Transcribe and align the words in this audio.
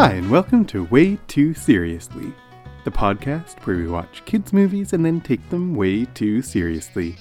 Hi, 0.00 0.12
and 0.12 0.30
welcome 0.30 0.64
to 0.66 0.84
Way 0.84 1.18
Too 1.26 1.52
Seriously, 1.52 2.32
the 2.84 2.90
podcast 2.92 3.58
where 3.66 3.74
we 3.74 3.88
watch 3.88 4.24
kids' 4.26 4.52
movies 4.52 4.92
and 4.92 5.04
then 5.04 5.20
take 5.20 5.50
them 5.50 5.74
way 5.74 6.04
too 6.04 6.40
seriously. 6.40 7.16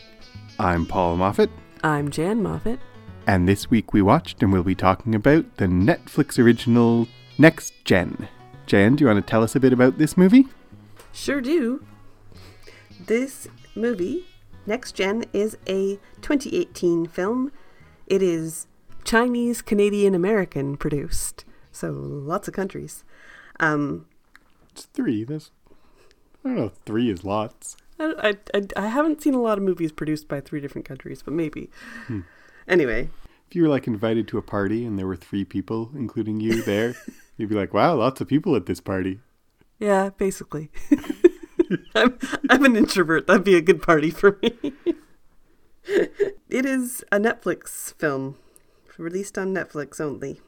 I'm 0.59 0.85
Paul 0.85 1.17
Moffat, 1.17 1.49
I'm 1.83 2.11
Jan 2.11 2.43
Moffat. 2.43 2.79
and 3.25 3.49
this 3.49 3.71
week 3.71 3.93
we 3.93 4.03
watched 4.03 4.43
and 4.43 4.53
we'll 4.53 4.61
be 4.61 4.75
talking 4.75 5.15
about 5.15 5.57
the 5.57 5.65
Netflix 5.65 6.37
original 6.37 7.07
Next 7.39 7.73
Gen. 7.83 8.27
Jan, 8.67 8.95
do 8.95 9.03
you 9.03 9.07
want 9.07 9.25
to 9.25 9.27
tell 9.27 9.41
us 9.41 9.55
a 9.55 9.59
bit 9.59 9.73
about 9.73 9.97
this 9.97 10.15
movie? 10.15 10.45
Sure 11.11 11.41
do. 11.41 11.83
This 13.03 13.47
movie, 13.73 14.27
Next 14.67 14.91
Gen, 14.91 15.25
is 15.33 15.57
a 15.65 15.95
2018 16.21 17.07
film. 17.07 17.51
It 18.05 18.21
is 18.21 18.67
Chinese, 19.03 19.63
Canadian, 19.63 20.13
American 20.13 20.77
produced. 20.77 21.43
So 21.77 21.91
lots 21.91 22.47
of 22.47 22.53
countries. 22.55 23.03
Um, 23.59 24.07
It's 24.71 24.85
three. 24.85 25.23
That's 25.23 25.51
I 26.43 26.49
don't 26.49 26.57
know. 26.57 26.71
Three 26.85 27.09
is 27.11 27.23
lots. 27.23 27.77
I, 27.99 28.13
I, 28.53 28.57
I, 28.57 28.67
I 28.75 28.87
haven't 28.87 29.21
seen 29.21 29.33
a 29.33 29.41
lot 29.41 29.57
of 29.57 29.63
movies 29.63 29.91
produced 29.91 30.27
by 30.27 30.39
three 30.41 30.59
different 30.59 30.87
countries, 30.87 31.21
but 31.23 31.33
maybe. 31.33 31.69
Anyway, 32.67 33.09
If 33.47 33.55
you 33.55 33.61
were 33.63 33.69
like 33.69 33.87
invited 33.87 34.27
to 34.29 34.37
a 34.37 34.41
party 34.41 34.85
and 34.85 34.97
there 34.97 35.07
were 35.07 35.15
three 35.15 35.45
people, 35.45 35.91
including 35.95 36.39
you, 36.39 36.63
there, 36.63 36.95
you'd 37.37 37.49
be 37.49 37.55
like, 37.55 37.73
"Wow, 37.73 37.95
lots 37.95 38.21
of 38.21 38.27
people 38.27 38.55
at 38.55 38.65
this 38.65 38.81
party." 38.81 39.19
yeah, 39.79 40.09
basically. 40.17 40.69
I'm, 41.95 42.17
I'm 42.49 42.65
an 42.65 42.75
introvert. 42.75 43.27
That'd 43.27 43.43
be 43.43 43.55
a 43.55 43.61
good 43.61 43.81
party 43.81 44.09
for 44.09 44.39
me. 44.41 44.73
it 45.85 46.65
is 46.65 47.03
a 47.11 47.19
Netflix 47.19 47.93
film, 47.95 48.37
released 48.97 49.37
on 49.37 49.53
Netflix 49.53 49.99
only. 50.01 50.39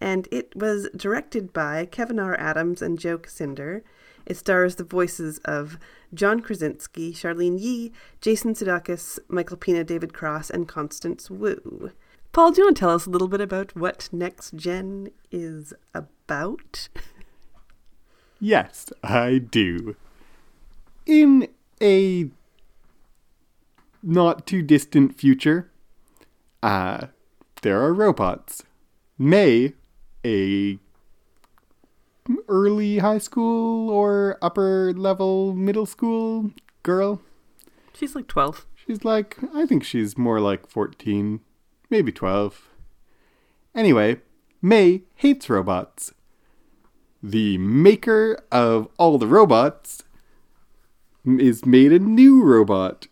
And 0.00 0.28
it 0.30 0.54
was 0.54 0.88
directed 0.96 1.52
by 1.52 1.86
Kevin 1.86 2.18
R. 2.18 2.38
Adams 2.38 2.82
and 2.82 2.98
Joe 2.98 3.18
Ksander. 3.18 3.82
It 4.26 4.36
stars 4.36 4.76
the 4.76 4.84
voices 4.84 5.38
of 5.44 5.78
John 6.14 6.40
Krasinski, 6.40 7.12
Charlyne 7.12 7.58
Yi, 7.58 7.92
Jason 8.20 8.54
Sudeikis, 8.54 9.18
Michael 9.28 9.56
Pena, 9.56 9.84
David 9.84 10.12
Cross, 10.12 10.50
and 10.50 10.68
Constance 10.68 11.30
Wu. 11.30 11.90
Paul, 12.32 12.52
do 12.52 12.60
you 12.60 12.66
want 12.66 12.76
to 12.76 12.80
tell 12.80 12.90
us 12.90 13.06
a 13.06 13.10
little 13.10 13.28
bit 13.28 13.40
about 13.40 13.74
what 13.74 14.08
Next 14.12 14.54
Gen 14.54 15.10
is 15.30 15.72
about? 15.94 16.88
Yes, 18.40 18.86
I 19.02 19.38
do. 19.38 19.96
In 21.06 21.48
a 21.82 22.30
not 24.02 24.46
too 24.46 24.62
distant 24.62 25.18
future, 25.18 25.70
uh, 26.62 27.08
there 27.62 27.80
are 27.82 27.92
robots. 27.92 28.62
May, 29.18 29.72
a 30.24 30.78
early 32.48 32.98
high 32.98 33.18
school 33.18 33.88
or 33.90 34.36
upper 34.42 34.92
level 34.94 35.54
middle 35.54 35.86
school 35.86 36.50
girl, 36.82 37.20
She's 37.94 38.14
like 38.14 38.26
12. 38.28 38.66
she's 38.74 39.04
like, 39.04 39.36
I 39.54 39.66
think 39.66 39.82
she's 39.82 40.16
more 40.18 40.40
like 40.40 40.68
14, 40.68 41.40
maybe 41.90 42.12
12. 42.12 42.68
Anyway, 43.74 44.20
May 44.60 45.02
hates 45.16 45.48
robots. 45.48 46.12
The 47.22 47.58
maker 47.58 48.44
of 48.52 48.88
all 48.98 49.18
the 49.18 49.26
robots 49.26 50.02
is 51.24 51.66
made 51.66 51.92
a 51.92 51.98
new 51.98 52.42
robot. 52.42 53.08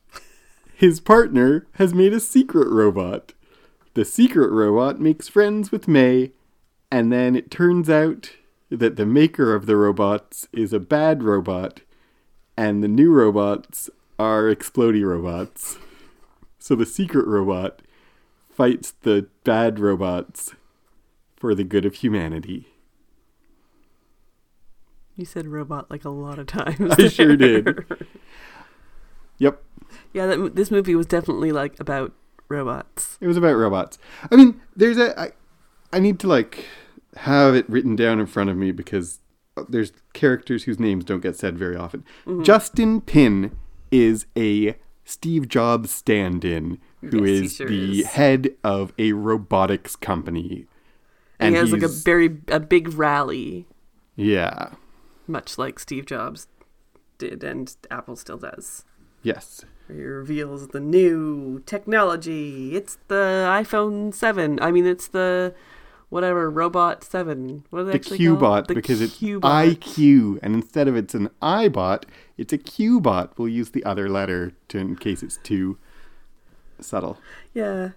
His 0.75 1.01
partner 1.01 1.67
has 1.73 1.95
made 1.95 2.13
a 2.13 2.21
secret 2.21 2.69
robot. 2.69 3.33
The 3.95 4.05
secret 4.05 4.51
robot 4.53 5.01
makes 5.01 5.27
friends 5.29 5.73
with 5.73 5.89
May, 5.89 6.33
and 6.91 7.13
then 7.13 7.37
it 7.37 7.51
turns 7.51 7.89
out 7.91 8.31
that 8.71 8.97
the 8.97 9.07
maker 9.07 9.55
of 9.55 9.67
the 9.67 9.77
robots 9.77 10.49
is 10.53 10.73
a 10.73 10.81
bad 10.81 11.23
robot, 11.23 11.81
and 12.57 12.83
the 12.83 12.89
new 12.89 13.13
robots 13.13 13.91
are 14.19 14.45
explodey 14.45 15.07
robots. 15.07 15.79
So 16.59 16.75
the 16.75 16.87
secret 16.87 17.27
robot 17.27 17.83
fights 18.51 18.93
the 19.03 19.29
bad 19.45 19.79
robots 19.79 20.55
for 21.37 21.55
the 21.55 21.65
good 21.65 21.85
of 21.85 21.97
humanity. 21.97 22.69
You 25.15 25.25
said 25.25 25.47
robot 25.47 25.91
like 25.91 26.05
a 26.05 26.11
lot 26.11 26.39
of 26.39 26.47
times. 26.47 26.95
I 26.99 27.09
sure 27.09 27.37
did. 27.37 27.85
Yep, 29.39 29.63
yeah, 30.15 30.27
that, 30.27 30.57
this 30.57 30.71
movie 30.71 30.95
was 30.95 31.05
definitely 31.05 31.53
like 31.53 31.79
about 31.79 32.13
robots. 32.49 33.19
it 33.21 33.27
was 33.27 33.37
about 33.37 33.57
robots. 33.57 33.99
I 34.31 34.37
mean, 34.37 34.61
there's 34.75 34.97
a 34.97 35.19
I, 35.21 35.33
I 35.97 35.99
need 35.99 36.21
to 36.21 36.29
like 36.29 36.67
have 37.17 37.55
it 37.55 37.69
written 37.71 37.97
down 37.97 38.21
in 38.21 38.27
front 38.27 38.51
of 38.51 38.57
me 38.59 38.71
because 38.71 39.21
there's 39.67 39.93
characters 40.13 40.65
whose 40.65 40.79
names 40.79 41.07
don't 41.07 41.23
get 41.23 41.37
said 41.37 41.57
very 41.57 41.75
often. 41.75 42.05
Mm-hmm. 42.27 42.43
Justin 42.43 43.01
Pin 43.01 43.57
is 43.91 44.27
a 44.37 44.77
Steve 45.07 45.49
Jobs 45.49 45.91
stand-in 45.91 46.79
who 47.01 47.25
Yes, 47.25 47.45
is 47.45 47.57
sure 47.57 47.67
the 47.67 48.01
is. 48.01 48.07
head 48.09 48.51
of 48.63 48.93
a 48.99 49.13
robotics 49.13 49.97
company. 49.97 50.67
And, 51.39 51.55
he 51.55 51.61
has 51.61 51.73
like 51.73 51.83
a 51.83 51.89
very 51.89 52.43
a 52.49 52.61
big 52.61 52.93
rally, 52.93 53.67
yeah. 54.17 54.73
much 55.27 55.57
like 55.57 55.79
Steve 55.79 56.05
Jobs 56.05 56.47
did 57.17 57.43
and 57.43 57.75
Apple 57.91 58.17
still 58.17 58.39
does. 58.39 58.85
Yes. 59.23 59.65
He 59.89 60.03
reveals 60.03 60.69
the 60.69 60.81
new 60.81 61.63
technology. 61.65 62.75
It's 62.77 62.99
the 63.09 63.47
iPhone 63.49 64.13
seven. 64.13 64.59
I 64.61 64.71
mean, 64.73 64.85
it's 64.85 65.09
the 65.09 65.55
whatever 66.09 66.51
robot 66.51 67.05
seven. 67.05 67.65
What 67.71 67.81
are 67.81 67.85
they 67.85 67.93
the 67.93 67.99
actually? 67.99 68.19
Qbot 68.19 68.67
The 68.67 68.75
because 68.75 69.01
it's 69.01 69.19
Qbot. 69.19 69.41
IQ, 69.41 70.39
and 70.43 70.55
instead 70.55 70.89
of 70.89 70.97
it's 70.97 71.15
an 71.15 71.31
iBot, 71.43 72.05
it's 72.37 72.53
a 72.53 72.59
Q-bot. 72.59 73.39
We'll 73.39 73.49
use 73.49 73.71
the 73.71 73.85
other 73.85 74.09
letter 74.09 74.53
to 74.69 74.79
in 74.79 74.97
case 74.97 75.23
it's 75.23 75.39
too 75.39 75.79
subtle. 76.81 77.19
Yeah, 77.55 77.91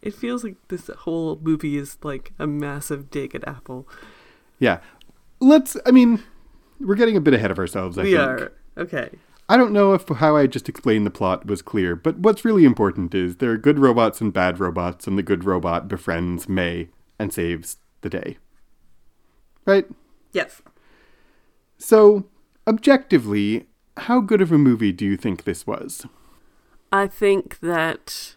it 0.00 0.14
feels 0.14 0.44
like 0.44 0.56
this 0.68 0.88
whole 1.00 1.38
movie 1.42 1.76
is 1.76 1.98
like 2.02 2.32
a 2.38 2.46
massive 2.46 3.10
dig 3.10 3.34
at 3.34 3.46
Apple. 3.46 3.88
Yeah, 4.58 4.80
let's. 5.40 5.76
I 5.84 5.90
mean, 5.90 6.22
we're 6.80 6.94
getting 6.94 7.16
a 7.16 7.20
bit 7.20 7.34
ahead 7.34 7.50
of 7.50 7.58
ourselves. 7.58 7.98
I 7.98 8.02
we 8.02 8.12
think. 8.12 8.22
are 8.22 8.52
okay. 8.78 9.10
I 9.48 9.56
don't 9.58 9.72
know 9.72 9.92
if 9.92 10.08
how 10.08 10.36
I 10.36 10.46
just 10.46 10.68
explained 10.68 11.04
the 11.04 11.10
plot 11.10 11.46
was 11.46 11.60
clear, 11.60 11.94
but 11.94 12.18
what's 12.18 12.44
really 12.44 12.64
important 12.64 13.14
is 13.14 13.36
there 13.36 13.50
are 13.50 13.58
good 13.58 13.78
robots 13.78 14.20
and 14.20 14.32
bad 14.32 14.58
robots, 14.60 15.06
and 15.06 15.18
the 15.18 15.22
good 15.22 15.44
robot 15.44 15.88
befriends 15.88 16.48
May 16.48 16.88
and 17.22 17.32
saves 17.32 17.76
the 18.02 18.10
day. 18.10 18.36
Right. 19.64 19.86
Yes. 20.32 20.60
So, 21.78 22.26
objectively, 22.66 23.66
how 23.96 24.20
good 24.20 24.40
of 24.40 24.52
a 24.52 24.58
movie 24.58 24.92
do 24.92 25.04
you 25.04 25.16
think 25.16 25.44
this 25.44 25.66
was? 25.66 26.04
I 26.90 27.06
think 27.06 27.60
that 27.60 28.36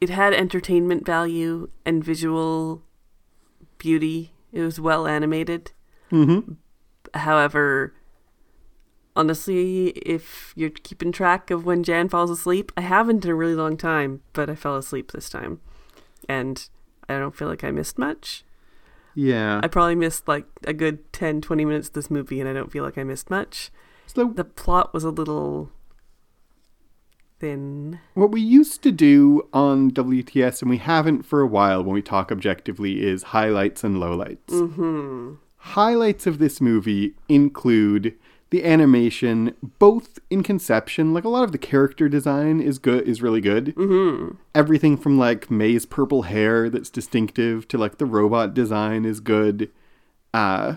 it 0.00 0.10
had 0.10 0.34
entertainment 0.34 1.04
value 1.06 1.70
and 1.84 2.04
visual 2.04 2.82
beauty. 3.78 4.32
It 4.52 4.60
was 4.60 4.78
well 4.78 5.06
animated. 5.06 5.72
Mm-hmm. 6.12 6.52
However, 7.14 7.94
honestly, 9.16 9.88
if 9.88 10.52
you're 10.56 10.70
keeping 10.70 11.10
track 11.10 11.50
of 11.50 11.64
when 11.64 11.82
Jan 11.82 12.08
falls 12.08 12.30
asleep, 12.30 12.70
I 12.76 12.82
haven't 12.82 13.24
in 13.24 13.30
a 13.30 13.34
really 13.34 13.54
long 13.54 13.76
time, 13.76 14.20
but 14.34 14.50
I 14.50 14.54
fell 14.54 14.76
asleep 14.76 15.12
this 15.12 15.30
time. 15.30 15.60
And 16.28 16.68
I 17.08 17.18
don't 17.18 17.34
feel 17.34 17.48
like 17.48 17.64
I 17.64 17.70
missed 17.70 17.98
much. 17.98 18.44
Yeah. 19.14 19.60
I 19.62 19.68
probably 19.68 19.94
missed 19.94 20.28
like 20.28 20.46
a 20.64 20.72
good 20.72 21.12
10, 21.12 21.40
20 21.40 21.64
minutes 21.64 21.88
of 21.88 21.94
this 21.94 22.10
movie, 22.10 22.40
and 22.40 22.48
I 22.48 22.52
don't 22.52 22.70
feel 22.70 22.84
like 22.84 22.98
I 22.98 23.04
missed 23.04 23.30
much. 23.30 23.70
So 24.06 24.28
The 24.28 24.44
plot 24.44 24.92
was 24.94 25.04
a 25.04 25.10
little 25.10 25.70
thin. 27.38 27.98
what 28.14 28.30
we 28.30 28.40
used 28.40 28.82
to 28.82 28.92
do 28.92 29.48
on 29.52 29.90
WTS, 29.90 30.62
and 30.62 30.70
we 30.70 30.78
haven't 30.78 31.24
for 31.24 31.40
a 31.40 31.46
while 31.46 31.82
when 31.82 31.94
we 31.94 32.02
talk 32.02 32.30
objectively, 32.32 33.02
is 33.04 33.24
highlights 33.24 33.84
and 33.84 33.96
lowlights. 33.96 34.46
Mm-hmm. 34.48 35.34
Highlights 35.56 36.26
of 36.26 36.38
this 36.38 36.60
movie 36.60 37.14
include 37.28 38.14
the 38.50 38.64
animation, 38.64 39.54
both 39.78 40.18
in 40.30 40.42
conception, 40.42 41.12
like 41.12 41.24
a 41.24 41.28
lot 41.28 41.42
of 41.44 41.52
the 41.52 41.58
character 41.58 42.08
design 42.08 42.60
is 42.60 42.78
good, 42.78 43.06
is 43.08 43.20
really 43.20 43.40
good. 43.40 43.74
Mm-hmm. 43.76 44.36
Everything 44.54 44.96
from 44.96 45.18
like 45.18 45.50
May's 45.50 45.84
purple 45.84 46.22
hair 46.22 46.70
that's 46.70 46.90
distinctive 46.90 47.66
to 47.68 47.78
like 47.78 47.98
the 47.98 48.06
robot 48.06 48.54
design 48.54 49.04
is 49.04 49.18
good. 49.20 49.70
Uh, 50.32 50.76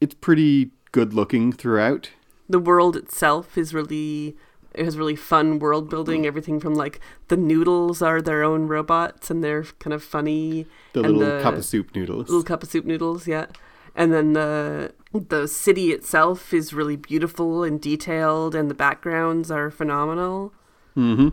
it's 0.00 0.14
pretty 0.14 0.70
good 0.92 1.14
looking 1.14 1.52
throughout. 1.52 2.10
the 2.48 2.58
world 2.58 2.96
itself 2.96 3.56
is 3.58 3.72
really 3.74 4.36
it 4.74 4.84
has 4.84 4.98
really 4.98 5.14
fun 5.16 5.58
world 5.60 5.88
building 5.88 6.26
everything 6.26 6.58
from 6.60 6.74
like 6.74 7.00
the 7.28 7.36
noodles 7.36 8.02
are 8.02 8.20
their 8.20 8.42
own 8.42 8.66
robots 8.66 9.30
and 9.30 9.42
they're 9.42 9.62
kind 9.78 9.94
of 9.94 10.02
funny 10.02 10.66
The 10.94 11.02
little 11.02 11.20
the 11.20 11.40
cup 11.42 11.54
of 11.54 11.64
soup 11.64 11.94
noodles. 11.94 12.28
little 12.28 12.42
cup 12.44 12.62
of 12.62 12.68
soup 12.70 12.84
noodles 12.84 13.26
yeah 13.28 13.46
and 13.94 14.12
then 14.12 14.32
the 14.32 14.92
the 15.12 15.46
city 15.46 15.92
itself 15.92 16.52
is 16.52 16.74
really 16.74 16.96
beautiful 16.96 17.62
and 17.62 17.80
detailed 17.80 18.54
and 18.54 18.70
the 18.70 18.74
backgrounds 18.74 19.50
are 19.50 19.70
phenomenal 19.70 20.52
Mm-hmm. 20.96 21.30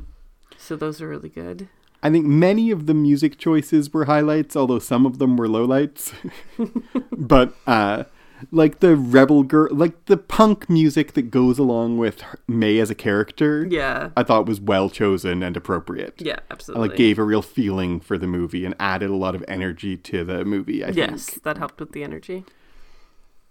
so 0.57 0.75
those 0.75 1.01
are 1.01 1.07
really 1.07 1.29
good 1.29 1.67
I 2.03 2.09
think 2.09 2.25
many 2.25 2.71
of 2.71 2.87
the 2.87 2.95
music 2.95 3.37
choices 3.37 3.93
were 3.93 4.05
highlights, 4.05 4.55
although 4.55 4.79
some 4.79 5.05
of 5.05 5.19
them 5.19 5.37
were 5.37 5.47
lowlights. 5.47 6.13
but 7.15 7.53
uh, 7.67 8.05
like 8.51 8.79
the 8.79 8.95
rebel 8.95 9.43
girl, 9.43 9.69
like 9.71 10.05
the 10.05 10.17
punk 10.17 10.69
music 10.69 11.13
that 11.13 11.23
goes 11.23 11.59
along 11.59 11.97
with 11.97 12.23
May 12.47 12.79
as 12.79 12.89
a 12.89 12.95
character. 12.95 13.67
Yeah. 13.69 14.09
I 14.17 14.23
thought 14.23 14.45
was 14.45 14.59
well 14.59 14.89
chosen 14.89 15.43
and 15.43 15.55
appropriate. 15.55 16.21
Yeah, 16.21 16.33
And 16.33 16.41
absolutely. 16.49 16.89
like 16.89 16.97
gave 16.97 17.19
a 17.19 17.23
real 17.23 17.41
feeling 17.41 17.99
for 17.99 18.17
the 18.17 18.27
movie 18.27 18.65
and 18.65 18.75
added 18.79 19.09
a 19.09 19.15
lot 19.15 19.35
of 19.35 19.43
energy 19.47 19.97
to 19.97 20.23
the 20.23 20.43
movie. 20.45 20.83
I 20.83 20.87
think. 20.87 20.97
yes, 20.97 21.25
think. 21.25 21.43
that 21.43 21.57
helped 21.57 21.79
with 21.79 21.91
the 21.91 22.03
energy. 22.03 22.45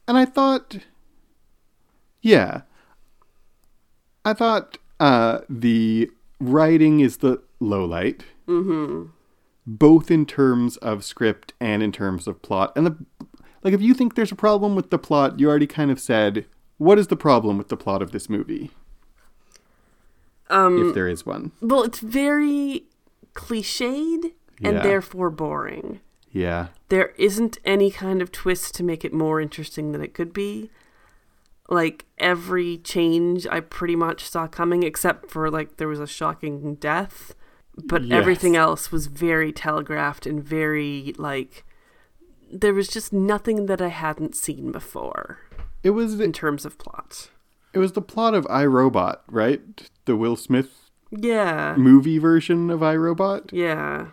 And 0.09 0.19
I 0.19 0.25
thought, 0.25 0.79
yeah, 2.21 2.63
I 4.25 4.33
thought 4.33 4.79
uh, 4.99 5.41
the 5.49 6.11
writing 6.41 7.01
is 7.01 7.19
the 7.19 7.43
low 7.61 7.85
light, 7.85 8.25
mm-hmm. 8.49 9.07
both 9.67 10.11
in 10.11 10.27
terms 10.27 10.77
of 10.79 11.05
script 11.05 11.53
and 11.61 11.83
in 11.83 11.93
terms 11.93 12.27
of 12.27 12.43
plot. 12.43 12.73
And 12.77 12.87
the 12.87 12.97
like, 13.63 13.75
if 13.75 13.81
you 13.83 13.95
think 13.95 14.15
there's 14.15 14.33
a 14.33 14.37
problem 14.37 14.75
with 14.75 14.91
the 14.91 14.99
plot, 14.99 15.39
you 15.41 15.49
already 15.49 15.67
kind 15.67 15.91
of 15.91 16.01
said 16.01 16.47
what 16.79 16.99
is 16.99 17.09
the 17.09 17.17
problem 17.17 17.59
with 17.59 17.69
the 17.69 17.77
plot 17.77 18.01
of 18.03 18.11
this 18.13 18.29
movie, 18.31 18.71
Um, 20.49 20.89
if 20.89 20.95
there 20.95 21.09
is 21.09 21.25
one. 21.27 21.53
well, 21.61 21.83
it's 21.83 22.01
very 22.01 22.85
cliched 23.35 24.33
and 24.63 24.77
Yeah. 24.77 24.83
therefore 24.83 25.31
boring. 25.31 26.01
Yeah, 26.33 26.69
There 26.91 27.13
isn't 27.19 27.59
any 27.65 27.91
kind 27.91 28.23
of 28.23 28.31
twist 28.33 28.75
to 28.77 28.85
make 28.85 29.05
it 29.05 29.13
more 29.13 29.41
interesting 29.41 29.91
than 29.93 30.01
it 30.03 30.15
could 30.15 30.33
be. 30.33 30.71
Like 31.69 32.07
every 32.19 32.79
change 32.79 33.47
I 33.49 33.61
pretty 33.61 33.95
much 33.97 34.29
saw 34.29 34.47
coming, 34.49 34.83
except 34.83 35.31
for 35.31 35.51
like 35.51 35.77
there 35.77 35.87
was 35.89 36.01
a 36.01 36.07
shocking 36.07 36.75
death. 36.77 37.35
But 37.85 38.05
Yes. 38.05 38.17
everything 38.19 38.57
else 38.57 38.91
was 38.93 39.07
very 39.07 39.53
telegraphed 39.53 40.25
and 40.27 40.43
very 40.43 41.15
like 41.19 41.65
there 42.51 42.75
was 42.75 42.89
just 42.89 43.13
nothing 43.13 43.67
that 43.67 43.81
I 43.81 43.89
hadn't 43.89 44.35
seen 44.35 44.73
before 44.73 45.39
it 45.83 45.91
was 45.91 46.21
in 46.21 46.33
terms 46.33 46.65
of 46.65 46.79
plot. 46.79 47.31
it 47.73 47.79
was 47.79 47.93
the 47.93 48.03
plot 48.03 48.35
of 48.35 48.45
iRobot, 48.47 49.19
right? 49.29 49.89
The 50.05 50.17
Will 50.17 50.37
Smith 50.37 50.91
Yeah. 51.11 51.75
movie 51.79 52.19
version 52.19 52.71
of 52.71 52.81
iRobot. 52.81 53.51
Yeah. 53.53 54.09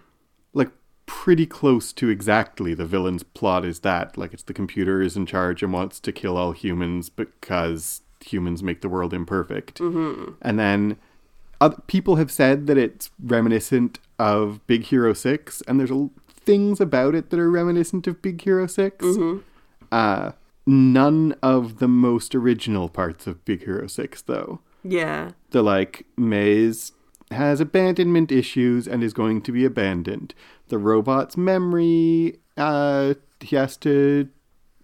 like 0.54 0.70
pretty 1.06 1.46
close 1.46 1.92
to 1.94 2.10
exactly 2.10 2.74
the 2.74 2.86
villain's 2.86 3.24
plot 3.24 3.66
is 3.66 3.80
that 3.82 4.18
like 4.18 4.34
it's 4.34 4.44
the 4.44 4.54
computer 4.54 5.02
is 5.02 5.16
in 5.18 5.26
charge 5.26 5.64
and 5.64 5.74
wants 5.74 6.00
to 6.02 6.12
kill 6.12 6.38
all 6.38 6.52
humans 6.52 7.10
because 7.10 8.02
humans 8.26 8.62
make 8.64 8.82
the 8.82 8.90
world 8.90 9.14
imperfect 9.14 9.80
mm-hmm. 9.80 10.32
and 10.42 10.60
then 10.60 10.98
other, 11.62 11.78
people 11.88 12.18
have 12.18 12.32
said 12.32 12.68
that 12.68 12.78
it's 12.78 13.10
reminiscent 13.24 14.00
of 14.20 14.66
big 14.68 14.84
hero 14.84 15.14
6 15.14 15.62
and 15.68 15.80
there's 15.80 15.92
a, 15.92 16.10
things 16.48 16.80
about 16.82 17.14
it 17.14 17.30
that 17.30 17.40
are 17.40 17.52
reminiscent 17.52 18.08
of 18.08 18.22
big 18.22 18.42
hero 18.42 18.66
6 18.66 19.06
uh, 19.92 20.32
none 20.66 21.36
of 21.42 21.78
the 21.80 21.88
most 21.88 22.34
original 22.36 22.90
parts 22.90 23.28
of 23.28 23.44
big 23.46 23.64
hero 23.66 23.88
6 23.88 24.22
though 24.24 24.60
Yeah. 24.84 25.32
the 25.52 25.62
like 25.62 26.06
Maze 26.18 26.92
has 27.32 27.60
abandonment 27.60 28.32
issues 28.32 28.88
and 28.88 29.04
is 29.04 29.14
going 29.14 29.42
to 29.42 29.52
be 29.52 29.66
abandoned. 29.66 30.34
The 30.70 30.78
robot's 30.78 31.36
memory, 31.36 32.40
uh, 32.56 33.16
he 33.42 33.58
has 33.58 33.76
to, 33.78 34.30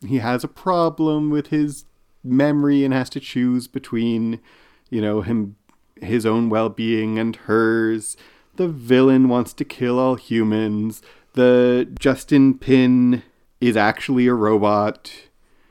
he 0.06 0.18
has 0.18 0.44
a 0.44 0.50
problem 0.50 1.30
with 1.30 1.48
his 1.48 1.86
memory 2.21 2.83
and 2.83 2.94
has 2.94 3.10
to 3.12 3.21
choose 3.21 3.69
between, 3.69 4.42
you 4.89 5.00
know, 5.01 5.21
him, 5.21 5.56
his 6.01 6.25
own 6.25 6.50
well-being 6.50 7.18
and 7.18 7.33
hers. 7.48 8.18
The 8.57 8.68
villain 8.68 9.30
wants 9.30 9.54
to 9.54 9.63
kill 9.63 9.98
all 9.98 10.15
humans. 10.15 11.01
The 11.33 11.88
Justin 12.00 12.57
Pin 12.57 13.24
is 13.59 13.75
actually 13.77 14.27
a 14.27 14.33
robot. 14.33 15.12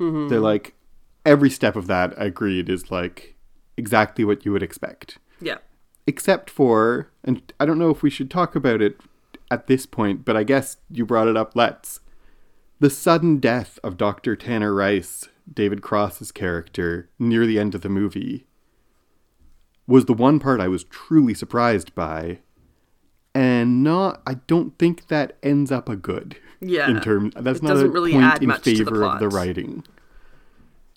Mm-hmm. 0.00 0.28
They're 0.28 0.40
like 0.40 0.74
every 1.24 1.50
step 1.50 1.76
of 1.76 1.86
that 1.86 2.18
I 2.20 2.24
agreed 2.26 2.68
is 2.68 2.90
like 2.90 3.36
exactly 3.76 4.24
what 4.24 4.44
you 4.44 4.52
would 4.52 4.62
expect. 4.62 5.18
Yeah. 5.40 5.58
except 6.06 6.48
for 6.50 7.10
and 7.24 7.52
i 7.58 7.66
don't 7.66 7.78
know 7.80 7.90
if 7.90 8.00
we 8.02 8.10
should 8.10 8.30
talk 8.30 8.54
about 8.54 8.80
it 8.80 8.96
at 9.50 9.66
this 9.66 9.86
point 9.86 10.24
but 10.24 10.36
i 10.36 10.44
guess 10.44 10.76
you 10.88 11.04
brought 11.04 11.26
it 11.28 11.36
up. 11.36 11.52
Let's. 11.56 11.98
The 12.78 12.90
sudden 12.90 13.38
death 13.38 13.78
of 13.82 13.96
dr 13.96 14.36
tanner 14.36 14.72
rice 14.72 15.28
david 15.52 15.82
cross's 15.82 16.30
character 16.30 17.08
near 17.18 17.44
the 17.44 17.58
end 17.58 17.74
of 17.74 17.80
the 17.80 17.88
movie 17.88 18.46
was 19.88 20.04
the 20.04 20.12
one 20.14 20.38
part 20.38 20.60
i 20.60 20.68
was 20.68 20.84
truly 20.84 21.34
surprised 21.34 21.92
by 21.96 22.38
and 23.34 23.82
not 23.82 24.20
i 24.26 24.34
don't 24.34 24.78
think 24.78 25.08
that 25.08 25.36
ends 25.42 25.72
up 25.72 25.88
a 25.88 25.96
good 25.96 26.36
Yeah. 26.60 26.88
in 26.90 27.00
terms 27.00 27.34
that's 27.36 27.60
It 27.60 27.64
not 27.64 27.76
a 27.78 27.88
really 27.88 28.12
point 28.12 28.42
in 28.42 28.48
to 28.50 28.54
the 28.56 28.60
favor 28.62 29.04
of 29.04 29.20
the 29.20 29.28
writing 29.28 29.84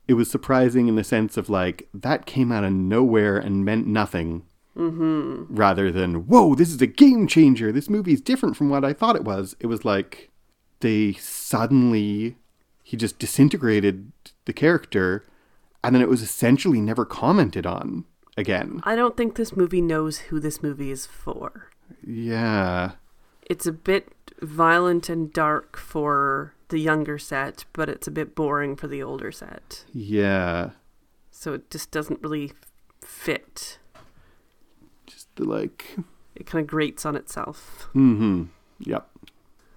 it 0.07 0.13
was 0.13 0.29
surprising 0.29 0.87
in 0.87 0.95
the 0.95 1.03
sense 1.03 1.37
of 1.37 1.49
like 1.49 1.87
that 1.93 2.25
came 2.25 2.51
out 2.51 2.63
of 2.63 2.73
nowhere 2.73 3.37
and 3.37 3.65
meant 3.65 3.87
nothing 3.87 4.43
mm-hmm. 4.77 5.45
rather 5.53 5.91
than 5.91 6.27
whoa 6.27 6.55
this 6.55 6.69
is 6.69 6.81
a 6.81 6.87
game 6.87 7.27
changer 7.27 7.71
this 7.71 7.89
movie 7.89 8.13
is 8.13 8.21
different 8.21 8.55
from 8.57 8.69
what 8.69 8.83
i 8.85 8.93
thought 8.93 9.15
it 9.15 9.23
was 9.23 9.55
it 9.59 9.67
was 9.67 9.85
like 9.85 10.29
they 10.81 11.13
suddenly 11.13 12.35
he 12.83 12.95
just 12.97 13.17
disintegrated 13.17 14.11
the 14.45 14.53
character 14.53 15.25
and 15.83 15.95
then 15.95 16.01
it 16.01 16.09
was 16.09 16.21
essentially 16.21 16.81
never 16.81 17.05
commented 17.05 17.65
on 17.65 18.05
again 18.37 18.81
I 18.83 18.95
don't 18.95 19.15
think 19.15 19.35
this 19.35 19.55
movie 19.55 19.81
knows 19.81 20.17
who 20.17 20.39
this 20.39 20.61
movie 20.61 20.91
is 20.91 21.05
for. 21.05 21.69
Yeah 22.05 22.91
It's 23.43 23.65
a 23.65 23.71
bit 23.71 24.09
violent 24.41 25.09
and 25.09 25.31
dark 25.31 25.77
for 25.77 26.53
the 26.69 26.79
younger 26.79 27.17
set, 27.17 27.65
but 27.73 27.89
it's 27.89 28.07
a 28.07 28.11
bit 28.11 28.35
boring 28.35 28.75
for 28.75 28.87
the 28.87 29.01
older 29.03 29.31
set. 29.31 29.85
yeah 29.93 30.71
So 31.31 31.53
it 31.53 31.69
just 31.69 31.91
doesn't 31.91 32.21
really 32.21 32.51
fit. 33.01 33.77
just 35.07 35.27
the 35.35 35.43
like 35.45 35.95
It 36.35 36.45
kind 36.45 36.61
of 36.61 36.67
grates 36.67 37.05
on 37.05 37.15
itself. 37.15 37.87
Mm-hmm. 37.95 38.43
Yep. 38.79 39.07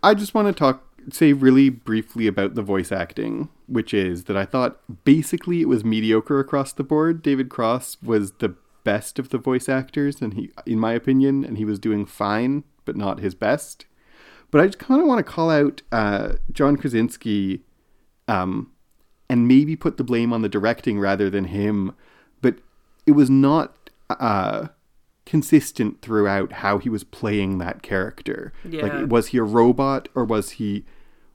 I 0.02 0.14
just 0.14 0.34
want 0.34 0.49
to 0.49 0.52
talk, 0.52 0.84
say 1.12 1.32
really 1.32 1.69
briefly 1.70 2.26
about 2.26 2.55
the 2.55 2.62
voice 2.62 2.90
acting, 2.90 3.49
which 3.66 3.93
is 3.94 4.25
that 4.25 4.37
I 4.37 4.44
thought 4.44 4.78
basically 5.05 5.60
it 5.60 5.69
was 5.69 5.84
mediocre 5.84 6.40
across 6.40 6.72
the 6.72 6.82
board. 6.84 7.22
David 7.22 7.49
Cross 7.49 7.99
was 8.02 8.32
the 8.32 8.55
best 8.93 9.19
of 9.19 9.29
the 9.29 9.38
voice 9.38 9.69
actors, 9.69 10.23
and 10.23 10.35
he, 10.35 10.50
in 10.67 10.79
my 10.79 10.93
opinion, 10.93 11.44
and 11.44 11.58
he 11.58 11.64
was 11.64 11.79
doing 11.79 12.06
fine, 12.06 12.65
but 12.84 12.96
not 12.96 13.20
his 13.20 13.34
best. 13.34 13.86
But 14.51 14.60
I 14.60 14.67
just 14.67 14.79
kind 14.79 15.01
of 15.01 15.06
want 15.06 15.19
to 15.24 15.32
call 15.32 15.51
out 15.51 15.82
uh, 15.93 16.34
John 16.53 16.77
Krasinski, 16.77 17.65
um, 18.27 18.72
and 19.29 19.46
maybe 19.46 19.77
put 19.77 19.96
the 19.96 20.05
blame 20.05 20.32
on 20.32 20.43
the 20.43 20.48
directing 20.48 20.98
rather 20.98 21.29
than 21.29 21.44
him. 21.44 21.94
But 22.41 22.55
it 23.06 23.12
was 23.12 23.31
not. 23.31 23.74
Uh, 24.08 24.69
consistent 25.29 26.01
throughout 26.01 26.51
how 26.65 26.79
he 26.79 26.89
was 26.89 27.05
playing 27.05 27.58
that 27.58 27.82
character. 27.82 28.51
Yeah. 28.65 28.82
Like 28.84 29.10
was 29.10 29.27
he 29.29 29.36
a 29.36 29.43
robot 29.43 30.08
or 30.15 30.24
was 30.24 30.53
he 30.53 30.86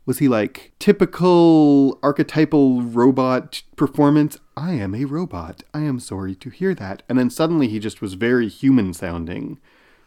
was 0.08 0.18
he 0.18 0.28
like 0.28 0.72
typical 0.80 2.00
archetypal 2.02 2.82
robot 2.82 3.62
performance? 3.76 4.40
I 4.56 4.74
am 4.74 4.94
a 4.94 5.06
robot. 5.06 5.64
I 5.74 5.82
am 5.82 6.00
sorry 6.00 6.36
to 6.36 6.50
hear 6.50 6.76
that. 6.76 7.04
And 7.10 7.18
then 7.18 7.30
suddenly 7.30 7.68
he 7.68 7.80
just 7.80 8.02
was 8.02 8.14
very 8.14 8.48
human 8.48 8.94
sounding. 8.94 9.60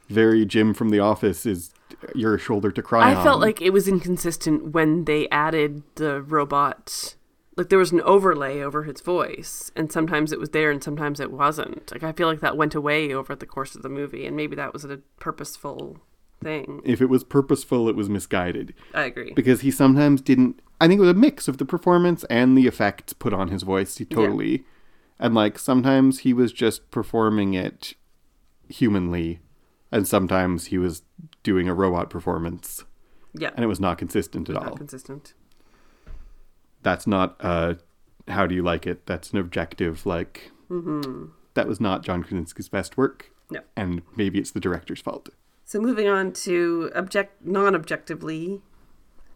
Very 0.09 0.45
Jim 0.45 0.73
from 0.73 0.91
the 0.91 1.01
office 1.01 1.45
is 1.47 1.73
your 2.15 2.39
shoulder 2.39 2.71
to 2.71 2.83
cry 2.83 3.09
I 3.09 3.15
on. 3.15 3.17
I 3.19 3.25
felt 3.25 3.41
like 3.41 3.61
it 3.61 3.71
was 3.71 3.89
inconsistent 3.89 4.73
when 4.73 5.05
they 5.05 5.29
added 5.31 5.83
the 5.97 6.23
robot. 6.23 7.17
Like 7.57 7.71
there 7.71 7.79
was 7.79 7.91
an 7.91 8.03
overlay 8.03 8.61
over 8.61 8.83
his 8.85 9.01
voice, 9.01 9.73
and 9.75 9.91
sometimes 9.91 10.31
it 10.31 10.39
was 10.39 10.51
there 10.51 10.71
and 10.71 10.85
sometimes 10.85 11.21
it 11.21 11.33
wasn't. 11.33 11.91
Like 11.91 12.05
I 12.05 12.13
feel 12.13 12.29
like 12.29 12.41
that 12.41 12.57
went 12.57 12.75
away 12.75 13.13
over 13.15 13.35
the 13.35 13.47
course 13.47 13.75
of 13.75 13.83
the 13.83 13.89
movie, 13.89 14.27
and 14.27 14.37
maybe 14.37 14.55
that 14.57 14.73
was 14.73 14.85
a 14.85 14.99
purposeful 15.19 15.99
thing. 16.43 16.83
if 16.85 17.01
it 17.01 17.07
was 17.07 17.25
purposeful, 17.25 17.89
it 17.89 17.97
was 17.97 18.11
misguided. 18.11 18.75
I 18.95 19.05
agree. 19.05 19.33
because 19.35 19.63
he 19.63 19.71
sometimes 19.71 20.21
didn't 20.21 20.61
i 20.81 20.87
think 20.87 20.99
it 20.99 21.03
was 21.03 21.11
a 21.11 21.15
mix 21.15 21.49
of 21.49 21.59
the 21.59 21.65
performance 21.65 22.25
and 22.25 22.57
the 22.57 22.67
effects 22.67 23.13
put 23.13 23.33
on 23.33 23.49
his 23.49 23.63
voice. 23.63 23.99
He 23.99 24.05
totally 24.05 24.65
and 25.19 25.35
like 25.35 25.59
sometimes 25.59 26.21
he 26.21 26.33
was 26.33 26.53
just 26.53 26.91
performing 26.91 27.55
it 27.55 27.95
humanly 28.69 29.41
and 29.91 30.07
sometimes 30.07 30.67
he 30.67 30.79
was 30.79 31.03
doing 31.43 31.69
a 31.69 31.75
robot 31.75 32.11
performance. 32.11 32.85
Yeah, 33.33 33.51
and 33.55 33.65
it 33.65 33.69
was 33.69 33.81
not 33.81 33.99
consistent 33.99 34.49
at 34.49 34.55
not 34.55 34.69
all. 34.69 34.77
consistent. 34.77 35.35
that's 36.83 37.07
not 37.07 37.37
uh 37.41 37.75
how 38.29 38.47
do 38.47 38.55
you 38.55 38.63
like 38.63 38.87
it? 38.87 39.07
That's 39.07 39.31
an 39.33 39.39
objective 39.39 40.05
like 40.05 40.51
that 41.55 41.69
was 41.69 41.81
not 41.81 42.03
john 42.03 42.23
krasinski's 42.25 42.69
best 42.69 42.97
work. 42.97 43.31
No. 43.51 43.61
and 43.77 44.03
maybe 44.17 44.41
it's 44.41 44.51
the 44.51 44.59
director's 44.61 45.01
fault. 45.01 45.29
So 45.65 45.81
moving 45.81 46.09
on 46.09 46.33
to 46.45 46.91
object 46.95 47.45
non-objectively, 47.47 48.61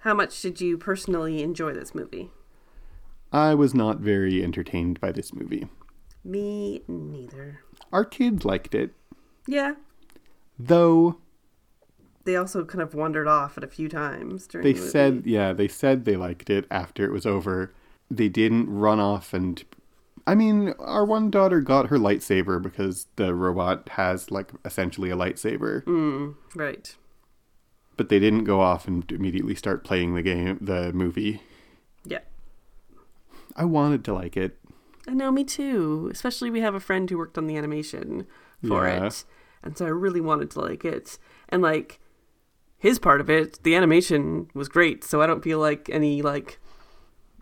how 0.00 0.14
much 0.14 0.40
did 0.42 0.60
you 0.60 0.76
personally 0.78 1.42
enjoy 1.42 1.72
this 1.72 1.94
movie? 1.94 2.30
i 3.32 3.54
was 3.54 3.74
not 3.74 3.98
very 3.98 4.42
entertained 4.42 5.00
by 5.00 5.12
this 5.12 5.32
movie 5.32 5.68
Me 6.24 6.82
neither. 6.88 7.60
our 7.92 8.04
kids 8.04 8.44
liked 8.44 8.74
it 8.74 8.92
Yeah, 9.46 9.74
though 10.58 11.16
they 12.24 12.36
also 12.36 12.64
kind 12.64 12.82
of 12.82 12.94
wandered 12.94 13.26
off 13.28 13.56
at 13.56 13.64
a 13.64 13.68
few 13.68 13.88
times 13.88 14.46
during 14.46 14.64
They 14.64 14.72
the 14.74 14.78
movie. 14.80 14.90
said, 14.90 15.22
yeah, 15.24 15.52
they 15.54 15.68
said 15.68 16.04
they 16.04 16.16
liked 16.16 16.50
it 16.50 16.66
after 16.70 17.04
it 17.04 17.12
was 17.12 17.24
over. 17.24 17.72
they 18.10 18.28
didn't 18.28 18.68
run 18.68 19.00
off 19.00 19.32
and 19.32 19.64
I 20.26 20.34
mean, 20.34 20.74
our 20.78 21.04
one 21.04 21.30
daughter 21.30 21.60
got 21.62 21.86
her 21.88 21.96
lightsaber 21.96 22.60
because 22.62 23.06
the 23.16 23.34
robot 23.34 23.88
has 23.90 24.30
like 24.30 24.50
essentially 24.66 25.10
a 25.10 25.16
lightsaber, 25.16 25.82
Mm, 25.84 26.34
right. 26.54 26.94
But 28.00 28.08
they 28.08 28.18
didn't 28.18 28.44
go 28.44 28.62
off 28.62 28.88
and 28.88 29.12
immediately 29.12 29.54
start 29.54 29.84
playing 29.84 30.14
the 30.14 30.22
game, 30.22 30.56
the 30.58 30.90
movie. 30.94 31.42
Yeah. 32.06 32.20
I 33.54 33.66
wanted 33.66 34.06
to 34.06 34.14
like 34.14 34.38
it. 34.38 34.56
I 35.06 35.12
know, 35.12 35.30
me 35.30 35.44
too. 35.44 36.08
Especially 36.10 36.48
we 36.48 36.62
have 36.62 36.74
a 36.74 36.80
friend 36.80 37.10
who 37.10 37.18
worked 37.18 37.36
on 37.36 37.46
the 37.46 37.58
animation 37.58 38.26
for 38.66 38.86
Yeah. 38.86 39.04
it. 39.08 39.24
And 39.62 39.76
so 39.76 39.84
I 39.84 39.90
really 39.90 40.22
wanted 40.22 40.50
to 40.52 40.62
like 40.62 40.82
it. 40.82 41.18
And 41.50 41.60
like 41.60 42.00
his 42.78 42.98
part 42.98 43.20
of 43.20 43.28
it, 43.28 43.62
the 43.64 43.74
animation 43.74 44.48
was 44.54 44.70
great. 44.70 45.04
So 45.04 45.20
I 45.20 45.26
don't 45.26 45.44
feel 45.44 45.58
like 45.58 45.90
any 45.92 46.22
like 46.22 46.58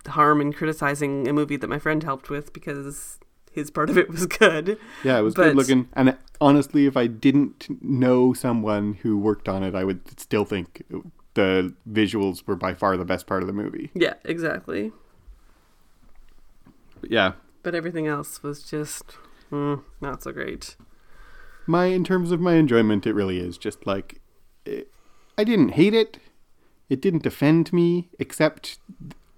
harm 0.09 0.41
in 0.41 0.53
criticizing 0.53 1.29
a 1.29 1.33
movie 1.33 1.57
that 1.57 1.71
my 1.71 1.79
friend 1.79 2.03
helped 2.03 2.31
with 2.31 2.53
because 2.53 3.21
his 3.53 3.71
part 3.71 3.91
of 3.91 3.97
it 3.97 4.09
was 4.11 4.27
good. 4.27 4.77
Yeah, 5.05 5.21
it 5.21 5.23
was 5.23 5.37
But- 5.37 5.45
good 5.51 5.57
looking. 5.57 5.89
And 5.93 6.17
honestly, 6.41 6.87
if 6.87 6.97
I 6.97 7.07
didn't 7.07 7.83
know 7.83 8.33
someone 8.33 8.95
who 9.03 9.19
worked 9.19 9.49
on 9.49 9.63
it, 9.63 9.75
I 9.75 9.85
would 9.85 10.19
still 10.21 10.45
think 10.45 10.83
the 11.35 11.75
visuals 11.91 12.47
were 12.47 12.57
by 12.57 12.75
far 12.75 12.97
the 12.97 13.05
best 13.05 13.27
part 13.27 13.43
of 13.43 13.47
the 13.47 13.53
movie. 13.53 13.91
Yeah, 13.95 14.15
exactly. 14.25 14.93
But 17.01 17.11
yeah, 17.11 17.33
But 17.63 17.75
everything 17.75 18.07
else 18.07 18.43
was 18.43 18.63
just 18.63 19.17
mm, 19.51 19.83
not 20.01 20.23
so 20.23 20.33
great. 20.33 20.77
my 21.67 21.87
in 21.87 22.05
terms 22.05 22.31
of 22.33 22.41
my 22.41 22.55
enjoyment, 22.55 23.07
it 23.07 23.13
really 23.15 23.39
is 23.39 23.59
just 23.59 23.87
like 23.87 24.21
it, 24.65 24.91
I 25.37 25.45
didn't 25.45 25.71
hate 25.71 25.95
it. 25.95 26.19
It 26.89 27.03
didn't 27.03 27.27
offend 27.27 27.73
me, 27.73 28.09
except 28.19 28.79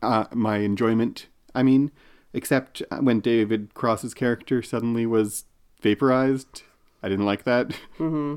uh, 0.02 0.26
my 0.32 0.58
enjoyment. 0.58 1.26
I 1.54 1.62
mean, 1.64 1.90
except 2.32 2.80
when 3.00 3.18
David 3.20 3.74
Cross's 3.74 4.14
character 4.14 4.62
suddenly 4.62 5.04
was 5.04 5.44
vaporized. 5.82 6.62
I 7.02 7.08
didn't 7.08 7.26
like 7.26 7.44
that. 7.44 7.72
hmm 7.96 8.36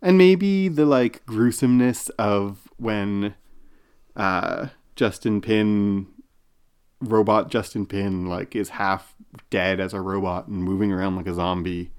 And 0.00 0.18
maybe 0.18 0.68
the 0.68 0.86
like 0.86 1.24
gruesomeness 1.26 2.08
of 2.10 2.68
when 2.76 3.34
uh 4.16 4.68
Justin 4.96 5.40
Pin 5.40 6.06
robot 7.00 7.50
Justin 7.50 7.86
Pin 7.86 8.26
like 8.26 8.54
is 8.54 8.70
half 8.70 9.14
dead 9.50 9.80
as 9.80 9.94
a 9.94 10.00
robot 10.00 10.46
and 10.48 10.62
moving 10.62 10.92
around 10.92 11.16
like 11.16 11.26
a 11.26 11.34
zombie. 11.34 11.90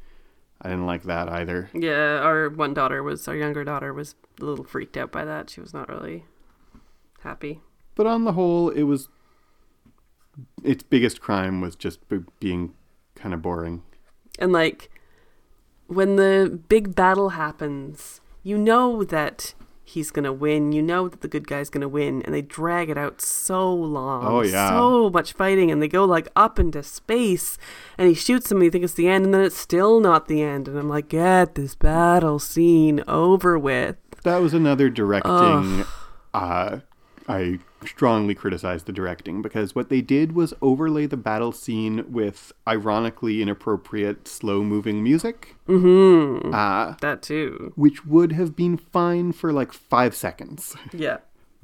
I 0.61 0.69
didn't 0.69 0.85
like 0.85 1.03
that 1.03 1.27
either. 1.27 1.69
Yeah, 1.73 2.19
our 2.19 2.49
one 2.49 2.73
daughter 2.73 3.03
was, 3.03 3.27
our 3.27 3.35
younger 3.35 3.65
daughter 3.65 3.93
was 3.93 4.15
a 4.39 4.45
little 4.45 4.63
freaked 4.63 4.95
out 4.95 5.11
by 5.11 5.25
that. 5.25 5.49
She 5.49 5.59
was 5.59 5.73
not 5.73 5.89
really 5.89 6.23
happy. 7.21 7.59
But 7.95 8.07
on 8.07 8.23
the 8.23 8.31
whole, 8.31 8.69
it 8.69 8.83
was 8.83 9.09
its 10.63 10.81
biggest 10.83 11.19
crime 11.19 11.59
was 11.59 11.75
just 11.75 12.07
b- 12.07 12.19
being 12.39 12.73
kind 13.15 13.33
of 13.33 13.41
boring. 13.41 13.83
And 14.39 14.53
like 14.53 14.89
when 15.93 16.15
the 16.15 16.59
big 16.69 16.95
battle 16.95 17.29
happens, 17.29 18.21
you 18.43 18.57
know 18.57 19.03
that 19.03 19.53
he's 19.83 20.11
going 20.11 20.23
to 20.23 20.33
win. 20.33 20.71
You 20.71 20.81
know 20.81 21.07
that 21.07 21.21
the 21.21 21.27
good 21.27 21.47
guy's 21.47 21.69
going 21.69 21.81
to 21.81 21.87
win 21.87 22.21
and 22.23 22.33
they 22.33 22.41
drag 22.41 22.89
it 22.89 22.97
out 22.97 23.21
so 23.21 23.73
long. 23.73 24.25
Oh, 24.25 24.41
yeah. 24.41 24.69
So 24.69 25.09
much 25.09 25.33
fighting 25.33 25.71
and 25.71 25.81
they 25.81 25.87
go 25.87 26.05
like 26.05 26.27
up 26.35 26.59
into 26.59 26.83
space 26.83 27.57
and 27.97 28.07
he 28.07 28.13
shoots 28.13 28.51
him 28.51 28.57
and 28.57 28.65
you 28.65 28.71
think 28.71 28.83
it's 28.83 28.93
the 28.93 29.07
end 29.07 29.25
and 29.25 29.33
then 29.33 29.41
it's 29.41 29.57
still 29.57 29.99
not 29.99 30.27
the 30.27 30.41
end 30.41 30.67
and 30.67 30.77
I'm 30.77 30.89
like 30.89 31.09
get 31.09 31.55
this 31.55 31.75
battle 31.75 32.39
scene 32.39 33.03
over 33.07 33.57
with. 33.57 33.97
That 34.23 34.41
was 34.41 34.53
another 34.53 34.89
directing. 34.89 35.85
Uh, 36.33 36.79
I 37.27 37.59
strongly 37.87 38.35
criticize 38.35 38.83
the 38.83 38.91
directing 38.91 39.41
because 39.41 39.75
what 39.75 39.89
they 39.89 40.01
did 40.01 40.33
was 40.33 40.53
overlay 40.61 41.05
the 41.05 41.17
battle 41.17 41.51
scene 41.51 42.05
with 42.11 42.51
ironically 42.67 43.41
inappropriate 43.41 44.27
slow 44.27 44.63
moving 44.63 45.03
music, 45.03 45.55
Mhm. 45.67 46.53
uh, 46.53 46.95
That 47.01 47.21
too. 47.21 47.71
which 47.75 48.05
would 48.05 48.31
have 48.33 48.55
been 48.55 48.77
fine 48.77 49.31
for 49.31 49.51
like 49.53 49.71
five 49.73 50.15
seconds, 50.15 50.75
Yeah. 50.93 51.17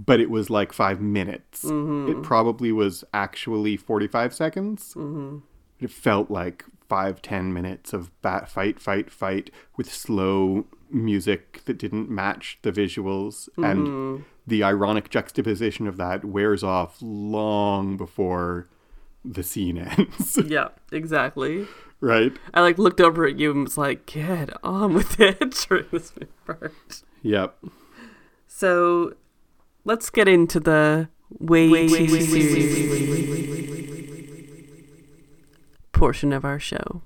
but 0.04 0.20
it 0.20 0.30
was 0.30 0.50
like 0.50 0.72
five 0.74 1.02
minutes. 1.02 1.64
It 1.66 2.24
probably 2.24 2.72
was 2.72 3.04
actually 3.14 3.78
45 3.78 4.34
seconds. 4.34 4.94
Mhm. 4.98 5.42
It 5.80 5.92
felt 5.92 6.30
like 6.32 6.66
five, 6.88 7.22
ten 7.22 7.54
minutes 7.54 7.94
of 7.94 8.10
bat 8.22 8.50
fight, 8.50 8.80
fight, 8.80 9.12
fight 9.12 9.52
with 9.78 9.92
slow 9.94 10.66
music 10.92 11.62
that 11.66 11.78
didn't 11.78 12.10
match 12.10 12.58
the 12.64 12.72
visuals. 12.72 13.48
And 13.58 14.24
the 14.50 14.64
ironic 14.64 15.10
juxtaposition 15.10 15.88
of 15.88 15.98
that 15.98 16.26
wears 16.26 16.64
off 16.64 16.98
long 17.02 17.98
before 17.98 18.68
the 19.24 19.44
scene 19.44 19.78
ends. 19.78 20.38
Yeah, 20.46 20.70
exactly. 20.92 21.68
right? 22.02 22.34
I 22.54 22.62
like 22.62 22.78
looked 22.78 23.02
over 23.02 23.26
at 23.26 23.40
you 23.40 23.52
and 23.52 23.64
was 23.64 23.78
like, 23.78 24.06
"Get 24.06 24.52
on 24.64 24.94
with 24.94 25.20
it" 25.20 25.66
during 25.70 25.86
this 25.92 26.14
part. 26.46 27.04
Yep. 27.22 27.58
So, 28.48 29.14
let's 29.86 30.10
get 30.10 30.28
into 30.28 30.60
the 30.60 31.10
way, 31.40 31.88
too 31.88 32.08
serious 32.08 32.90
portion 36.00 36.32
of 36.32 36.46
our 36.46 36.60
show. 36.60 37.02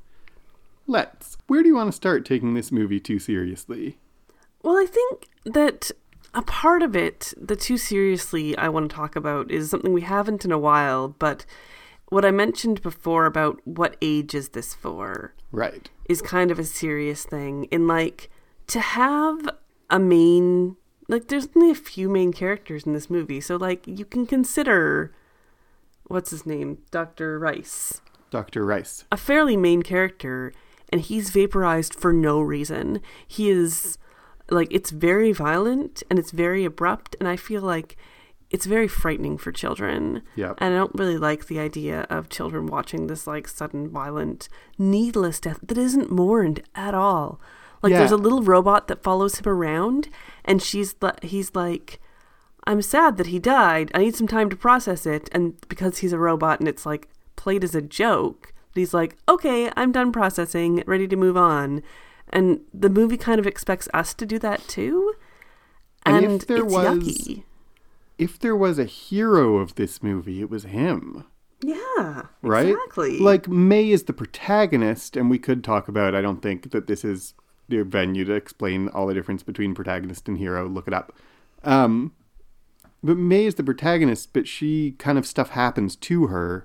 Let's. 0.87 1.37
Where 1.47 1.63
do 1.63 1.67
you 1.69 1.75
want 1.75 1.89
to 1.89 1.95
start 1.95 2.25
taking 2.25 2.53
this 2.53 2.71
movie 2.71 2.99
too 2.99 3.19
seriously? 3.19 3.97
Well, 4.61 4.77
I 4.77 4.85
think 4.85 5.29
that 5.45 5.91
a 6.33 6.41
part 6.41 6.81
of 6.81 6.95
it, 6.95 7.33
the 7.37 7.55
too 7.55 7.77
seriously 7.77 8.57
I 8.57 8.69
want 8.69 8.89
to 8.89 8.95
talk 8.95 9.15
about, 9.15 9.51
is 9.51 9.69
something 9.69 9.93
we 9.93 10.01
haven't 10.01 10.45
in 10.45 10.51
a 10.51 10.57
while. 10.57 11.09
But 11.09 11.45
what 12.09 12.25
I 12.25 12.31
mentioned 12.31 12.81
before 12.81 13.25
about 13.25 13.59
what 13.65 13.97
age 14.01 14.33
is 14.35 14.49
this 14.49 14.73
for? 14.73 15.33
Right. 15.51 15.89
is 16.09 16.21
kind 16.21 16.49
of 16.49 16.57
a 16.57 16.63
serious 16.63 17.25
thing. 17.25 17.65
In 17.65 17.87
like 17.87 18.29
to 18.67 18.79
have 18.79 19.49
a 19.89 19.99
main 19.99 20.77
like 21.07 21.27
there's 21.27 21.47
only 21.55 21.69
a 21.69 21.75
few 21.75 22.09
main 22.09 22.33
characters 22.33 22.85
in 22.85 22.93
this 22.93 23.09
movie, 23.09 23.41
so 23.41 23.55
like 23.55 23.85
you 23.85 24.05
can 24.05 24.25
consider 24.25 25.13
what's 26.05 26.31
his 26.31 26.45
name, 26.45 26.79
Dr. 26.91 27.37
Rice, 27.39 28.01
Dr. 28.31 28.65
Rice. 28.65 29.05
a 29.11 29.17
fairly 29.17 29.57
main 29.57 29.83
character, 29.83 30.53
and 30.89 31.01
he's 31.01 31.29
vaporized 31.29 31.93
for 31.93 32.13
no 32.13 32.41
reason. 32.41 33.01
He 33.27 33.49
is 33.49 33.97
like 34.53 34.69
it's 34.71 34.91
very 34.91 35.31
violent 35.31 36.03
and 36.09 36.17
it's 36.19 36.31
very 36.31 36.63
abrupt, 36.65 37.15
and 37.19 37.27
I 37.27 37.35
feel 37.35 37.61
like 37.61 37.97
it's 38.49 38.65
very 38.67 38.87
frightening 38.87 39.37
for 39.37 39.51
children. 39.51 40.21
Yep. 40.35 40.57
And 40.59 40.73
I 40.73 40.77
don't 40.77 40.93
really 40.93 41.17
like 41.17 41.47
the 41.47 41.59
idea 41.59 42.01
of 42.09 42.29
children 42.29 42.67
watching 42.67 43.07
this 43.07 43.25
like 43.25 43.47
sudden, 43.47 43.89
violent, 43.89 44.47
needless 44.77 45.39
death 45.39 45.59
that 45.63 45.77
isn't 45.77 46.11
mourned 46.11 46.61
at 46.75 46.93
all. 46.93 47.41
Like 47.81 47.91
Yeah. 47.91 47.99
there's 47.99 48.11
a 48.11 48.17
little 48.17 48.43
robot 48.43 48.87
that 48.87 49.03
follows 49.03 49.39
him 49.39 49.51
around, 49.51 50.07
and 50.45 50.61
she's 50.61 50.95
he's 51.21 51.53
like, 51.55 51.99
"I'm 52.65 52.81
sad 52.81 53.17
that 53.17 53.27
he 53.27 53.39
died. 53.39 53.91
I 53.93 53.99
need 53.99 54.15
some 54.15 54.27
time 54.27 54.49
to 54.51 54.55
process 54.55 55.05
it." 55.05 55.29
And 55.31 55.55
because 55.67 55.97
he's 55.97 56.13
a 56.13 56.19
robot 56.19 56.59
and 56.59 56.67
it's 56.69 56.85
like 56.85 57.09
played 57.35 57.63
as 57.63 57.75
a 57.75 57.81
joke, 57.81 58.53
he's 58.75 58.93
like, 58.93 59.17
"Okay, 59.27 59.71
I'm 59.75 59.91
done 59.91 60.11
processing, 60.11 60.83
ready 60.85 61.07
to 61.07 61.15
move 61.15 61.35
on." 61.37 61.81
And 62.33 62.61
the 62.73 62.89
movie 62.89 63.15
kind 63.15 63.39
of 63.39 63.45
expects 63.47 63.87
us 63.93 64.13
to 64.15 64.25
do 64.25 64.37
that 64.39 64.67
too. 64.67 65.13
And 66.05 66.25
And, 66.25 66.41
if 66.41 66.47
there 66.47 66.57
it's 66.63 66.73
was- 66.73 66.97
yucky. 66.97 67.43
If 68.17 68.37
there 68.39 68.55
was 68.55 68.77
a 68.77 68.85
hero 68.85 69.57
of 69.57 69.75
this 69.75 70.03
movie, 70.03 70.41
it 70.41 70.49
was 70.49 70.63
him. 70.63 71.23
Yeah, 71.61 72.23
right? 72.41 72.67
exactly. 72.69 73.19
Like 73.19 73.47
May 73.47 73.89
is 73.89 74.03
the 74.03 74.13
protagonist, 74.13 75.15
and 75.15 75.29
we 75.29 75.39
could 75.39 75.63
talk 75.63 75.87
about. 75.87 76.13
I 76.13 76.21
don't 76.21 76.41
think 76.41 76.71
that 76.71 76.87
this 76.87 77.05
is 77.05 77.33
the 77.69 77.83
venue 77.83 78.25
to 78.25 78.33
explain 78.33 78.89
all 78.89 79.07
the 79.07 79.13
difference 79.13 79.43
between 79.43 79.73
protagonist 79.73 80.27
and 80.27 80.37
hero. 80.37 80.67
Look 80.67 80.87
it 80.87 80.93
up. 80.93 81.15
Um, 81.63 82.11
but 83.03 83.17
May 83.17 83.45
is 83.45 83.55
the 83.55 83.63
protagonist, 83.63 84.33
but 84.33 84.47
she 84.47 84.91
kind 84.99 85.17
of 85.17 85.25
stuff 85.25 85.49
happens 85.51 85.95
to 85.97 86.27
her. 86.27 86.63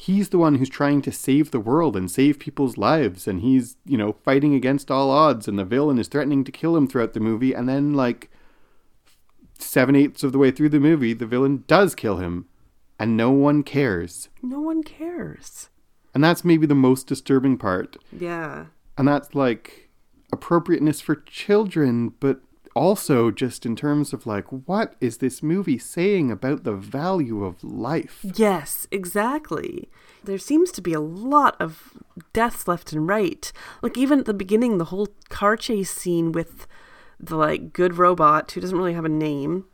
He's 0.00 0.28
the 0.28 0.38
one 0.38 0.54
who's 0.54 0.68
trying 0.68 1.02
to 1.02 1.10
save 1.10 1.50
the 1.50 1.58
world 1.58 1.96
and 1.96 2.08
save 2.08 2.38
people's 2.38 2.78
lives, 2.78 3.26
and 3.26 3.40
he's 3.40 3.76
you 3.84 3.98
know 3.98 4.12
fighting 4.12 4.54
against 4.54 4.92
all 4.92 5.10
odds, 5.10 5.48
and 5.48 5.58
the 5.58 5.64
villain 5.64 5.98
is 5.98 6.06
threatening 6.06 6.44
to 6.44 6.52
kill 6.52 6.76
him 6.76 6.86
throughout 6.86 7.14
the 7.14 7.20
movie, 7.20 7.52
and 7.52 7.68
then 7.68 7.94
like 7.94 8.30
seven 9.58 9.96
eighths 9.96 10.22
of 10.22 10.30
the 10.30 10.38
way 10.38 10.52
through 10.52 10.68
the 10.68 10.78
movie, 10.78 11.14
the 11.14 11.26
villain 11.26 11.64
does 11.66 11.96
kill 11.96 12.18
him, 12.18 12.46
and 12.96 13.16
no 13.16 13.32
one 13.32 13.64
cares. 13.64 14.28
no 14.40 14.60
one 14.60 14.84
cares. 14.84 15.68
And 16.14 16.22
that's 16.22 16.44
maybe 16.44 16.66
the 16.66 16.76
most 16.76 17.08
disturbing 17.08 17.58
part. 17.58 17.96
Yeah. 18.12 18.66
And 18.96 19.08
that's 19.08 19.34
like 19.34 19.90
appropriateness 20.32 21.00
for 21.00 21.16
children, 21.16 22.14
but 22.20 22.40
also 22.78 23.30
just 23.30 23.66
in 23.66 23.74
terms 23.76 24.12
of 24.12 24.26
like, 24.26 24.46
what 24.50 24.94
is 25.00 25.18
this 25.18 25.42
movie 25.42 25.78
saying 25.78 26.30
about 26.30 26.64
the 26.64 26.72
value 26.74 27.44
of 27.44 27.62
life? 27.64 28.20
Yes, 28.22 28.86
exactly. 28.90 29.88
There 30.24 30.38
seems 30.38 30.70
to 30.72 30.80
be 30.82 30.92
a 30.92 31.00
lot 31.00 31.56
of 31.60 31.92
deaths 32.32 32.66
left 32.68 32.92
and 32.92 33.06
right. 33.08 33.52
Like 33.82 33.98
even 33.98 34.20
at 34.20 34.24
the 34.26 34.34
beginning, 34.34 34.78
the 34.78 34.86
whole 34.86 35.08
car 35.28 35.56
chase 35.56 35.90
scene 35.90 36.32
with 36.32 36.66
the 37.20 37.36
like 37.36 37.72
good 37.72 37.98
robot 37.98 38.50
who 38.52 38.60
doesn't 38.60 38.78
really 38.78 38.94
have 38.94 39.04
a 39.04 39.08
name, 39.08 39.64